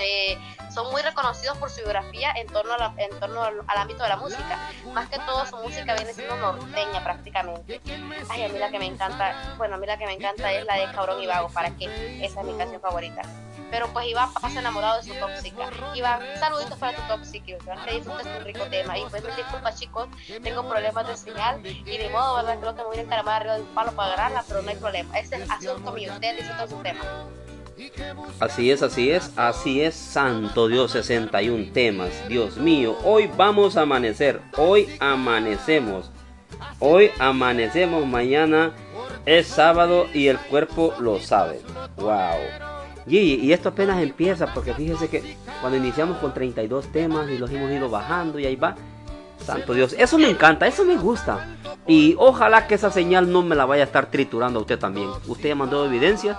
eh, 0.00 0.38
son 0.72 0.92
muy 0.92 1.02
reconocidos 1.02 1.58
por 1.58 1.70
su 1.70 1.78
biografía 1.80 2.30
en 2.36 2.46
torno, 2.46 2.72
a 2.74 2.78
la- 2.78 2.94
en 2.98 3.10
torno 3.18 3.42
al, 3.42 3.54
al 3.66 3.78
ámbito 3.78 4.04
de 4.04 4.08
la 4.08 4.16
música. 4.16 4.70
Más 4.92 5.08
que 5.08 5.18
todo 5.18 5.44
su 5.44 5.56
música 5.56 5.92
viene 5.96 6.12
siendo 6.14 6.36
norteña 6.36 7.02
prácticamente. 7.02 7.80
Ay, 8.28 8.44
a 8.44 8.48
mí 8.48 8.58
la 8.60 8.70
que 8.70 8.78
me 8.78 8.86
encanta, 8.86 9.54
bueno, 9.56 9.74
a 9.74 9.78
mí 9.78 9.88
la 9.88 9.98
que 9.98 10.06
me 10.06 10.12
encanta 10.12 10.52
es 10.52 10.64
la 10.66 10.74
de 10.76 10.84
Cabrón 10.92 11.20
y 11.20 11.26
Vago, 11.26 11.48
¿para 11.48 11.70
qué? 11.70 11.86
Esa 12.24 12.40
es 12.42 12.46
mi 12.46 12.56
canción 12.56 12.80
favorita. 12.80 13.22
Pero 13.70 13.88
pues 13.92 14.06
Iván 14.06 14.32
pasa 14.34 14.60
enamorado 14.60 15.02
de 15.02 15.02
su 15.02 15.18
tóxica. 15.18 15.70
Iván, 15.94 16.20
saluditos 16.38 16.78
para 16.78 16.96
tu 16.96 17.02
tóxica, 17.02 17.50
Iván, 17.50 17.84
que 17.84 17.94
disfrutes 17.94 18.26
un 18.26 18.44
rico 18.44 18.64
tema. 18.70 18.98
Y 18.98 19.02
pues 19.10 19.22
me 19.22 19.36
disculpa 19.36 19.74
chicos, 19.74 20.08
tengo 20.42 20.68
problemas 20.68 21.06
de 21.06 21.16
señal 21.16 21.64
y 21.64 21.98
de 21.98 22.08
modo, 22.10 22.36
¿verdad? 22.36 22.58
Creo 22.60 22.74
que 22.74 22.82
me 22.82 22.88
voy 22.88 22.98
a 22.98 23.02
encaramar 23.02 23.36
arriba 23.36 23.54
de 23.56 23.62
un 23.62 23.68
palo 23.68 23.92
para 23.92 24.14
agarrarla, 24.14 24.44
pero 24.48 24.62
no 24.62 24.70
hay 24.70 24.76
problema. 24.76 25.18
Ese 25.18 25.36
es 25.36 25.50
asunto 25.50 25.92
mío, 25.92 26.12
ustedes 26.12 26.38
disfrutan 26.38 26.68
su 26.68 26.76
tema. 26.76 27.00
Así 28.40 28.72
es, 28.72 28.82
así 28.82 29.10
es, 29.10 29.30
así 29.36 29.82
es, 29.82 29.94
Santo 29.94 30.66
Dios, 30.66 30.92
61 30.92 31.72
temas. 31.72 32.10
Dios 32.28 32.56
mío, 32.56 32.96
hoy 33.04 33.30
vamos 33.36 33.76
a 33.76 33.82
amanecer, 33.82 34.40
hoy 34.56 34.88
amanecemos, 34.98 36.10
hoy 36.80 37.12
amanecemos, 37.20 38.04
mañana 38.04 38.72
es 39.26 39.46
sábado 39.46 40.06
y 40.12 40.26
el 40.26 40.38
cuerpo 40.38 40.94
lo 40.98 41.20
sabe. 41.20 41.60
Wow. 41.96 42.67
Gigi, 43.08 43.34
y 43.46 43.52
esto 43.52 43.70
apenas 43.70 44.02
empieza 44.02 44.52
porque 44.52 44.74
fíjese 44.74 45.08
que 45.08 45.36
cuando 45.60 45.78
iniciamos 45.78 46.18
con 46.18 46.34
32 46.34 46.92
temas 46.92 47.28
y 47.30 47.38
los 47.38 47.50
hemos 47.50 47.70
ido 47.70 47.88
bajando 47.88 48.38
y 48.38 48.46
ahí 48.46 48.56
va. 48.56 48.76
Santo 49.44 49.72
Dios, 49.72 49.94
eso 49.98 50.18
me 50.18 50.28
encanta, 50.28 50.66
eso 50.66 50.84
me 50.84 50.96
gusta. 50.96 51.56
Y 51.86 52.14
ojalá 52.18 52.66
que 52.66 52.74
esa 52.74 52.90
señal 52.90 53.32
no 53.32 53.42
me 53.42 53.56
la 53.56 53.64
vaya 53.64 53.84
a 53.84 53.86
estar 53.86 54.10
triturando 54.10 54.58
a 54.58 54.62
usted 54.62 54.78
también. 54.78 55.08
Usted 55.26 55.48
ya 55.48 55.54
mandó 55.54 55.86
evidencia. 55.86 56.38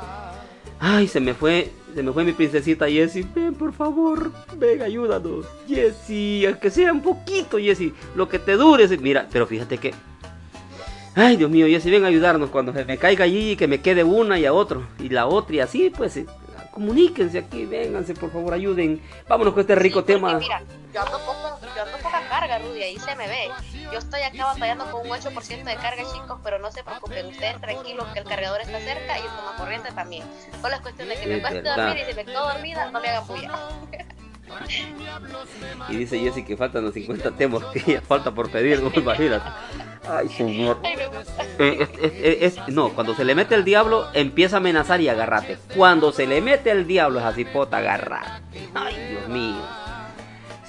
Ay, 0.79 1.07
se 1.07 1.19
me 1.19 1.33
fue, 1.33 1.71
se 1.93 2.03
me 2.03 2.11
fue 2.11 2.23
mi 2.23 2.33
princesita 2.33 2.87
Jessie. 2.87 3.25
Ven, 3.33 3.53
por 3.55 3.73
favor, 3.73 4.31
ven, 4.55 4.81
ayúdanos. 4.81 5.45
Jessie, 5.67 6.45
aunque 6.47 6.69
sea 6.69 6.93
un 6.93 7.01
poquito, 7.01 7.57
Jessie, 7.57 7.93
lo 8.15 8.29
que 8.29 8.39
te 8.39 8.53
dure. 8.55 8.87
Mira, 8.99 9.27
pero 9.31 9.47
fíjate 9.47 9.77
que... 9.77 9.93
Ay, 11.15 11.35
Dios 11.35 11.49
mío, 11.49 11.65
Jessie, 11.67 11.91
ven 11.91 12.05
a 12.05 12.07
ayudarnos 12.07 12.49
cuando 12.49 12.71
se 12.71 12.85
me 12.85 12.97
caiga 12.97 13.25
allí, 13.25 13.55
que 13.55 13.67
me 13.67 13.81
quede 13.81 14.03
una 14.03 14.39
y 14.39 14.45
a 14.45 14.53
otro, 14.53 14.83
y 14.99 15.09
la 15.09 15.25
otra, 15.25 15.55
y 15.55 15.59
así, 15.59 15.89
pues, 15.89 16.17
comuníquense 16.71 17.39
aquí, 17.39 17.65
vénganse, 17.65 18.13
por 18.13 18.31
favor, 18.31 18.53
ayuden. 18.53 19.01
Vámonos 19.27 19.53
con 19.53 19.61
este 19.61 19.75
rico 19.75 20.03
tema. 20.03 20.37
Mira, 20.39 20.61
yo 20.93 21.01
ando, 21.01 21.19
poco, 21.19 21.59
yo 21.75 21.83
ando 21.83 21.97
poca 21.97 22.27
carga, 22.29 22.59
Rudy, 22.59 22.83
ahí 22.83 22.99
se 22.99 23.15
me 23.15 23.27
ve. 23.27 23.49
Yo 23.91 23.99
estoy 23.99 24.21
acá 24.21 24.45
batallando 24.45 24.89
con 24.91 25.01
un 25.05 25.11
8% 25.11 25.63
de 25.63 25.75
carga, 25.75 26.03
chicos, 26.13 26.39
pero 26.43 26.59
no 26.59 26.71
se 26.71 26.83
preocupen, 26.83 27.27
ustedes 27.27 27.59
tranquilos 27.61 28.07
que 28.13 28.19
el 28.19 28.25
cargador 28.25 28.61
está 28.61 28.79
cerca 28.79 29.17
y 29.17 29.21
el 29.21 29.27
toma 29.27 29.55
corriente 29.57 29.91
también. 29.91 30.23
Solo 30.61 30.75
es 30.75 30.81
cuestión 30.81 31.09
de 31.09 31.15
que 31.15 31.27
me 31.27 31.35
Es 31.35 31.41
cueste 31.41 31.61
dormir 31.61 31.97
y 32.01 32.05
si 32.09 32.15
me 32.15 32.25
quedo 32.25 32.47
dormida, 32.47 32.91
no 32.91 32.99
me 32.99 33.07
hagan 33.09 33.27
bulla. 33.27 33.51
Y 35.89 35.95
dice 35.97 36.19
Jessie 36.19 36.45
que 36.45 36.55
faltan 36.57 36.83
los 36.85 36.93
50 36.93 37.31
temas 37.31 37.63
que 37.65 37.93
ya 37.93 38.01
falta 38.01 38.31
por 38.31 38.49
pedir, 38.51 38.81
no 38.81 38.91
imagínate. 38.95 39.49
Ay, 40.07 40.29
señor. 40.29 40.79
Eh, 40.83 41.87
es- 42.01 42.13
es- 42.13 42.57
es- 42.57 42.67
no, 42.69 42.89
cuando 42.89 43.15
se 43.15 43.25
le 43.25 43.35
mete 43.35 43.55
el 43.55 43.63
diablo, 43.63 44.07
empieza 44.13 44.57
a 44.57 44.59
amenazar 44.59 45.01
y 45.01 45.09
agarrate. 45.09 45.57
Cuando 45.75 46.11
se 46.11 46.25
le 46.27 46.41
mete 46.41 46.71
el 46.71 46.87
diablo, 46.87 47.19
es 47.19 47.25
así, 47.25 47.45
pota, 47.45 47.77
agarrate. 47.77 48.69
Ay, 48.73 48.95
Dios 49.11 49.27
mío. 49.27 49.61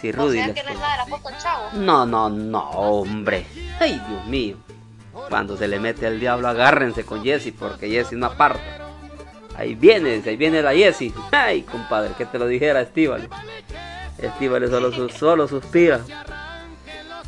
Si 0.01 0.09
O 0.11 0.13
Rudy. 0.13 0.39
sea 0.43 0.55
que 0.55 0.63
no 0.63 0.71
es 0.71 0.79
nada 0.79 0.93
de 0.93 1.11
la 1.11 1.17
foto, 1.19 1.29
chavo. 1.43 1.63
No, 1.75 2.07
no, 2.07 2.29
no, 2.31 2.61
hombre. 2.71 3.47
Ay, 3.79 4.01
Dios 4.09 4.27
mío. 4.27 4.57
Cuando 5.29 5.57
se 5.57 5.69
le 5.69 5.79
mete 5.79 6.07
el 6.07 6.19
diablo, 6.19 6.49
agárrense 6.49 7.05
con 7.05 7.23
Jesse, 7.23 7.53
porque 7.57 7.89
Jesse 7.89 8.13
no 8.13 8.27
aparta. 8.27 8.90
Ahí 9.57 9.75
viene, 9.75 10.23
ahí 10.25 10.37
viene 10.37 10.63
la 10.63 10.73
Jessie. 10.73 11.13
Ay, 11.33 11.63
compadre, 11.63 12.15
que 12.17 12.27
te 12.27 12.39
lo 12.39 12.47
dijera 12.47 12.81
Estíbal. 12.81 13.29
Estíbal 14.19 14.69
solo, 14.69 15.09
solo 15.09 15.49
suspira. 15.49 16.01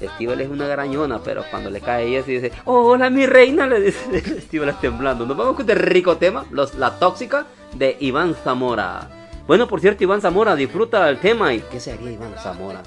Estíbal 0.00 0.40
es 0.40 0.48
una 0.48 0.66
garañona, 0.66 1.20
pero 1.22 1.44
cuando 1.50 1.70
le 1.70 1.80
cae 1.80 2.08
y 2.08 2.22
dice, 2.22 2.52
hola 2.64 3.08
mi 3.08 3.26
reina, 3.26 3.66
le 3.66 3.80
dice 3.80 4.16
Estíbal 4.38 4.78
temblando. 4.80 5.26
Nos 5.26 5.36
vamos 5.36 5.54
con 5.54 5.68
este 5.68 5.74
rico 5.74 6.16
tema, 6.16 6.44
los, 6.50 6.74
La 6.74 6.98
Tóxica, 6.98 7.46
de 7.74 7.96
Iván 8.00 8.34
Zamora. 8.34 9.08
Bueno, 9.46 9.66
por 9.66 9.80
cierto, 9.80 10.04
Iván 10.04 10.20
Zamora, 10.20 10.54
disfruta 10.56 11.08
el 11.08 11.18
tema. 11.18 11.52
¿Y 11.54 11.60
qué 11.60 11.80
se 11.80 11.92
haría 11.92 12.10
Iván 12.10 12.34
Zamora? 12.42 12.82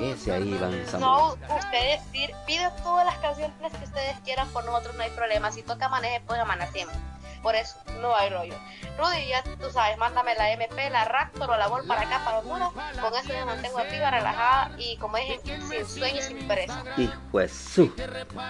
Wow. 0.00 0.08
¿Qué 0.14 0.16
se 0.16 0.32
haría 0.32 0.56
Iván 0.56 0.86
Zamora? 0.86 1.36
No, 1.48 1.56
ustedes 1.56 2.00
pid- 2.12 2.34
piden 2.46 2.70
todas 2.82 3.04
las 3.04 3.16
canciones 3.18 3.54
que 3.78 3.84
ustedes 3.84 4.18
quieran, 4.24 4.48
por 4.48 4.64
nosotros 4.64 4.94
no 4.96 5.02
hay 5.02 5.10
problema. 5.10 5.52
Si 5.52 5.62
toca 5.62 5.88
maneje, 5.88 6.20
pues 6.26 6.40
amanecemos. 6.40 6.94
Por 7.42 7.54
eso 7.54 7.76
no 8.02 8.14
hay 8.14 8.28
rollo. 8.28 8.54
Rudy, 8.98 9.28
ya 9.28 9.42
tú 9.42 9.70
sabes, 9.72 9.96
mándame 9.96 10.34
la 10.34 10.52
MP, 10.52 10.90
la 10.90 11.06
Raptor 11.06 11.50
o 11.50 11.56
la 11.56 11.68
Vol 11.68 11.86
para 11.86 12.02
acá, 12.02 12.22
para 12.22 12.38
Honduras. 12.40 12.68
Con 13.00 13.14
eso 13.14 13.28
me 13.28 13.44
mantengo 13.46 13.78
activa, 13.78 14.10
relajada 14.10 14.72
y 14.76 14.96
como 14.98 15.16
dije, 15.16 15.40
sin 15.44 15.86
sueño 15.86 16.18
y 16.18 16.22
sin 16.22 16.46
pereza. 16.46 16.82
Hijo 16.98 17.38
de 17.38 17.48
su. 17.48 17.94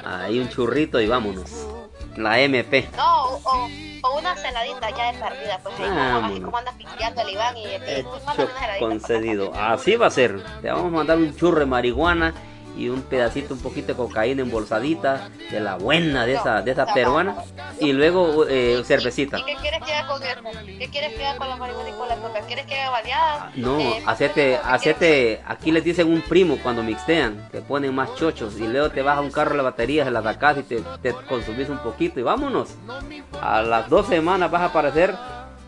Ahí 0.05 0.40
un 0.40 0.48
churrito 0.48 1.01
y 1.01 1.07
vámonos. 1.07 1.51
La 2.16 2.40
MP. 2.40 2.88
No, 2.96 3.24
o, 3.24 3.40
o- 3.44 3.68
o 4.02 4.18
una 4.18 4.34
celadita 4.34 4.88
ya 4.96 5.12
de 5.12 5.18
perdida, 5.18 5.61
pues 5.62 5.74
ahí 5.78 5.88
como, 5.88 6.00
así 6.00 6.12
Vámonos. 6.12 6.40
como 6.44 6.56
anda 6.58 6.72
piqueando 6.78 7.20
el 7.22 7.28
Iván 7.30 7.56
y 7.56 7.64
el 7.66 8.06
una 8.06 8.32
celadita. 8.34 8.78
concedido. 8.78 9.52
Así 9.54 9.96
va 9.96 10.06
a 10.06 10.11
ser. 10.11 10.42
Te 10.62 10.68
vamos 10.70 10.86
a 10.86 10.96
mandar 10.96 11.18
un 11.18 11.36
churro 11.36 11.61
de 11.61 11.66
marihuana 11.66 12.34
y 12.77 12.89
un 12.89 13.03
pedacito, 13.03 13.55
un 13.55 13.61
poquito 13.61 13.89
de 13.89 13.95
cocaína 13.95 14.43
embolsadita 14.43 15.29
de 15.51 15.61
la 15.61 15.77
buena 15.77 16.25
de 16.27 16.35
esa, 16.35 16.62
de 16.62 16.71
esa 16.71 16.87
peruana 16.87 17.37
y 17.81 17.93
luego 17.93 18.47
eh, 18.49 18.83
cervecita. 18.85 19.39
¿Y 19.39 19.45
qué 19.45 19.57
quieres 19.57 19.81
que 19.85 19.93
haga 19.93 20.09
con 20.09 20.23
eso? 20.23 20.41
¿Qué 20.79 20.89
quieres 20.91 21.14
que 21.14 21.27
haga 21.27 21.39
con 21.39 21.49
la 21.49 21.57
marihuana 21.57 21.89
y 21.89 21.93
con 21.93 22.09
la 22.09 22.16
coca? 22.16 22.41
¿Quieres 22.47 22.66
que 22.66 22.75
haga 22.81 22.91
baleadas? 22.91 23.57
No, 23.57 23.79
Eh, 23.81 24.03
hacete, 24.07 24.59
hacete, 24.62 25.41
aquí 25.47 25.71
les 25.73 25.85
dicen 25.85 26.09
un 26.12 26.21
primo 26.23 26.59
cuando 26.62 26.83
mixtean, 26.83 27.49
te 27.51 27.61
ponen 27.61 27.95
más 27.95 28.14
chochos 28.14 28.59
y 28.59 28.66
luego 28.66 28.91
te 28.91 29.03
vas 29.03 29.18
a 29.18 29.21
un 29.21 29.31
carro 29.31 29.57
de 29.57 29.62
baterías, 29.62 30.07
se 30.07 30.11
la 30.11 30.23
sacas 30.23 30.59
y 30.59 30.62
te, 30.62 30.83
te 31.03 31.12
consumís 31.29 31.68
un 31.68 31.79
poquito 31.79 32.21
y 32.21 32.23
vámonos. 32.23 32.71
A 33.41 33.62
las 33.62 33.89
dos 33.89 34.07
semanas 34.07 34.51
vas 34.51 34.62
a 34.62 34.66
aparecer 34.66 35.14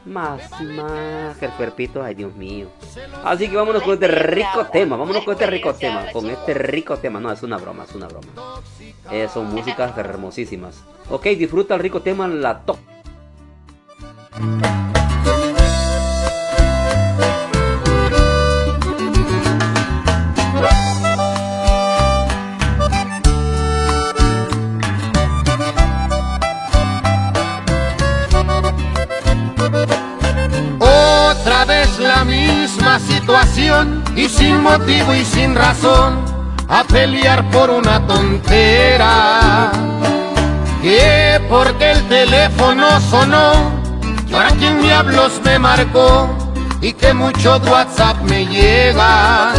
más, 0.05 0.51
más 0.61 1.37
que 1.39 1.47
el 1.47 1.53
cuerpito, 1.53 2.03
ay 2.03 2.15
Dios 2.15 2.35
mío. 2.35 2.69
Así 3.25 3.49
que 3.49 3.57
vámonos 3.57 3.83
con 3.83 3.95
este 3.95 4.09
rico 4.09 4.67
tema, 4.73 4.97
vámonos 4.97 5.25
con 5.25 5.33
este 5.33 5.47
rico 5.47 5.75
tema, 5.75 6.07
con 6.13 6.29
este 6.29 6.55
rico 6.55 6.97
tema. 6.97 7.21
No, 7.21 7.31
es 7.33 7.43
una 7.43 7.59
broma, 7.59 7.85
es 7.85 7.95
una 7.95 8.09
broma. 8.09 8.61
Eh, 9.11 9.29
son 9.33 9.53
músicas 9.53 9.97
hermosísimas. 9.97 10.83
Ok, 11.11 11.25
disfruta 11.27 11.75
el 11.75 11.81
rico 11.81 12.03
tema, 12.03 12.29
la 12.29 12.61
top. 12.61 12.79
Misma 32.93 32.99
situación 32.99 34.05
y 34.17 34.29
sin 34.29 34.63
motivo 34.63 35.15
y 35.15 35.25
sin 35.25 35.55
razón 35.55 36.25
a 36.69 36.85
pelear 36.85 37.49
por 37.51 37.71
una 37.71 38.07
tontera. 38.07 39.73
Que 40.83 41.41
porque 41.49 41.93
el 41.93 42.03
teléfono 42.09 43.01
sonó 43.01 43.73
y 44.29 44.35
ahora 44.35 44.51
quién 44.59 44.83
diablos 44.83 45.41
me 45.45 45.59
marcó 45.59 46.29
y 46.81 46.93
que 46.93 47.15
mucho 47.15 47.61
WhatsApp 47.71 48.17
me 48.23 48.47
llega. 48.47 49.53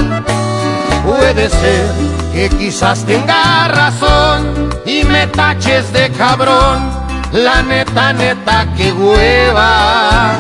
Puede 1.06 1.50
ser 1.50 1.92
que 2.34 2.50
quizás 2.50 3.06
tenga 3.06 3.68
razón 3.68 4.70
y 4.86 5.04
me 5.06 5.28
taches 5.28 5.92
de 5.94 6.10
cabrón. 6.12 7.02
La 7.32 7.64
neta, 7.64 8.14
neta, 8.14 8.68
que 8.76 8.92
hueva 8.92 10.34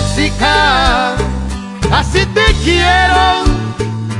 tóxica, 0.00 1.14
así 1.92 2.26
te 2.26 2.46
quiero. 2.64 3.44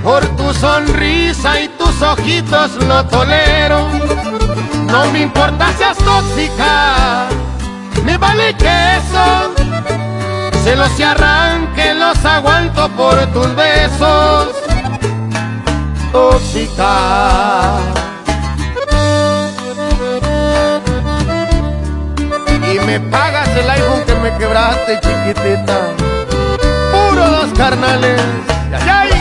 Por 0.02 0.24
tu 0.36 0.52
sonrisa 0.54 1.60
y 1.60 1.68
tus 1.68 2.00
ojitos 2.02 2.72
lo 2.86 3.04
tolero. 3.06 3.88
No 4.86 5.06
me 5.12 5.20
importa 5.20 5.72
seas 5.78 5.98
tóxica, 5.98 7.28
me 8.04 8.16
vale 8.16 8.56
que 8.56 8.96
eso. 8.96 9.54
Se 10.64 10.74
los 10.74 11.00
arranque, 11.00 11.94
los 11.94 12.24
aguanto 12.24 12.88
por 12.90 13.14
tus 13.32 13.54
besos. 13.54 14.48
Tóxica. 16.12 17.78
Y 22.72 22.78
me 22.86 23.00
pagas 23.00 23.48
el 23.56 23.70
iPhone 23.70 24.04
que 24.06 24.14
me 24.14 24.36
quebraste, 24.38 25.00
chiquitita. 25.00 26.09
Puro 27.20 27.32
dos 27.32 27.52
carnales. 27.52 28.20
¡Ay, 28.72 29.10
ay! 29.12 29.20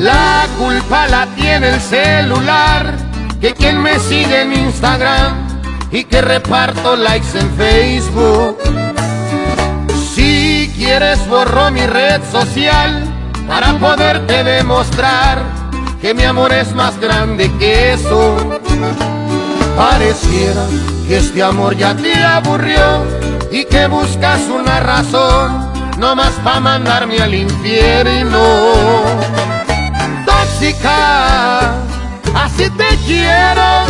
La 0.00 0.46
culpa 0.58 1.06
la 1.08 1.26
tiene 1.34 1.70
el 1.70 1.80
celular, 1.80 2.94
que 3.40 3.54
quien 3.54 3.80
me 3.80 3.98
sigue 3.98 4.42
en 4.42 4.52
Instagram 4.52 5.48
y 5.90 6.04
que 6.04 6.20
reparto 6.20 6.96
likes 6.96 7.38
en 7.38 7.50
Facebook. 7.56 8.58
Si 10.14 10.70
quieres 10.76 11.26
borro 11.26 11.70
mi 11.70 11.86
red 11.86 12.20
social 12.30 13.02
para 13.48 13.72
poderte 13.78 14.44
demostrar 14.44 15.53
que 16.04 16.12
mi 16.12 16.24
amor 16.24 16.52
es 16.52 16.74
más 16.74 17.00
grande 17.00 17.50
que 17.58 17.94
eso. 17.94 18.36
Pareciera 19.74 20.66
que 21.08 21.16
este 21.16 21.42
amor 21.42 21.74
ya 21.78 21.96
te 21.96 22.14
aburrió 22.22 23.06
y 23.50 23.64
que 23.64 23.86
buscas 23.86 24.42
una 24.50 24.80
razón 24.80 25.72
no 25.96 26.14
más 26.14 26.32
para 26.44 26.60
mandarme 26.60 27.20
al 27.20 27.34
infierno. 27.34 28.38
Tóxica, 30.26 31.72
así 32.34 32.68
te 32.68 32.98
quiero, 33.06 33.86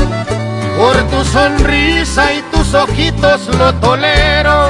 por 0.79 0.97
tu 1.11 1.25
sonrisa 1.25 2.33
y 2.33 2.43
tus 2.53 2.75
ojitos 2.75 3.49
lo 3.59 3.75
tolero. 3.81 4.69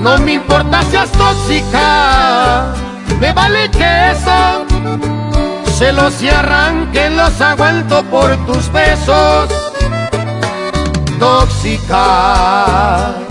No 0.00 0.16
me 0.20 0.32
importa 0.32 0.80
seas 0.84 1.12
tóxica, 1.12 2.72
me 3.20 3.30
vale 3.34 3.70
que 3.70 4.10
eso. 4.12 5.25
Celos 5.78 6.22
y 6.22 6.30
arranque 6.30 7.10
los 7.10 7.38
aguanto 7.38 8.02
por 8.04 8.34
tus 8.46 8.72
besos. 8.72 9.50
Tóxica. 11.18 13.25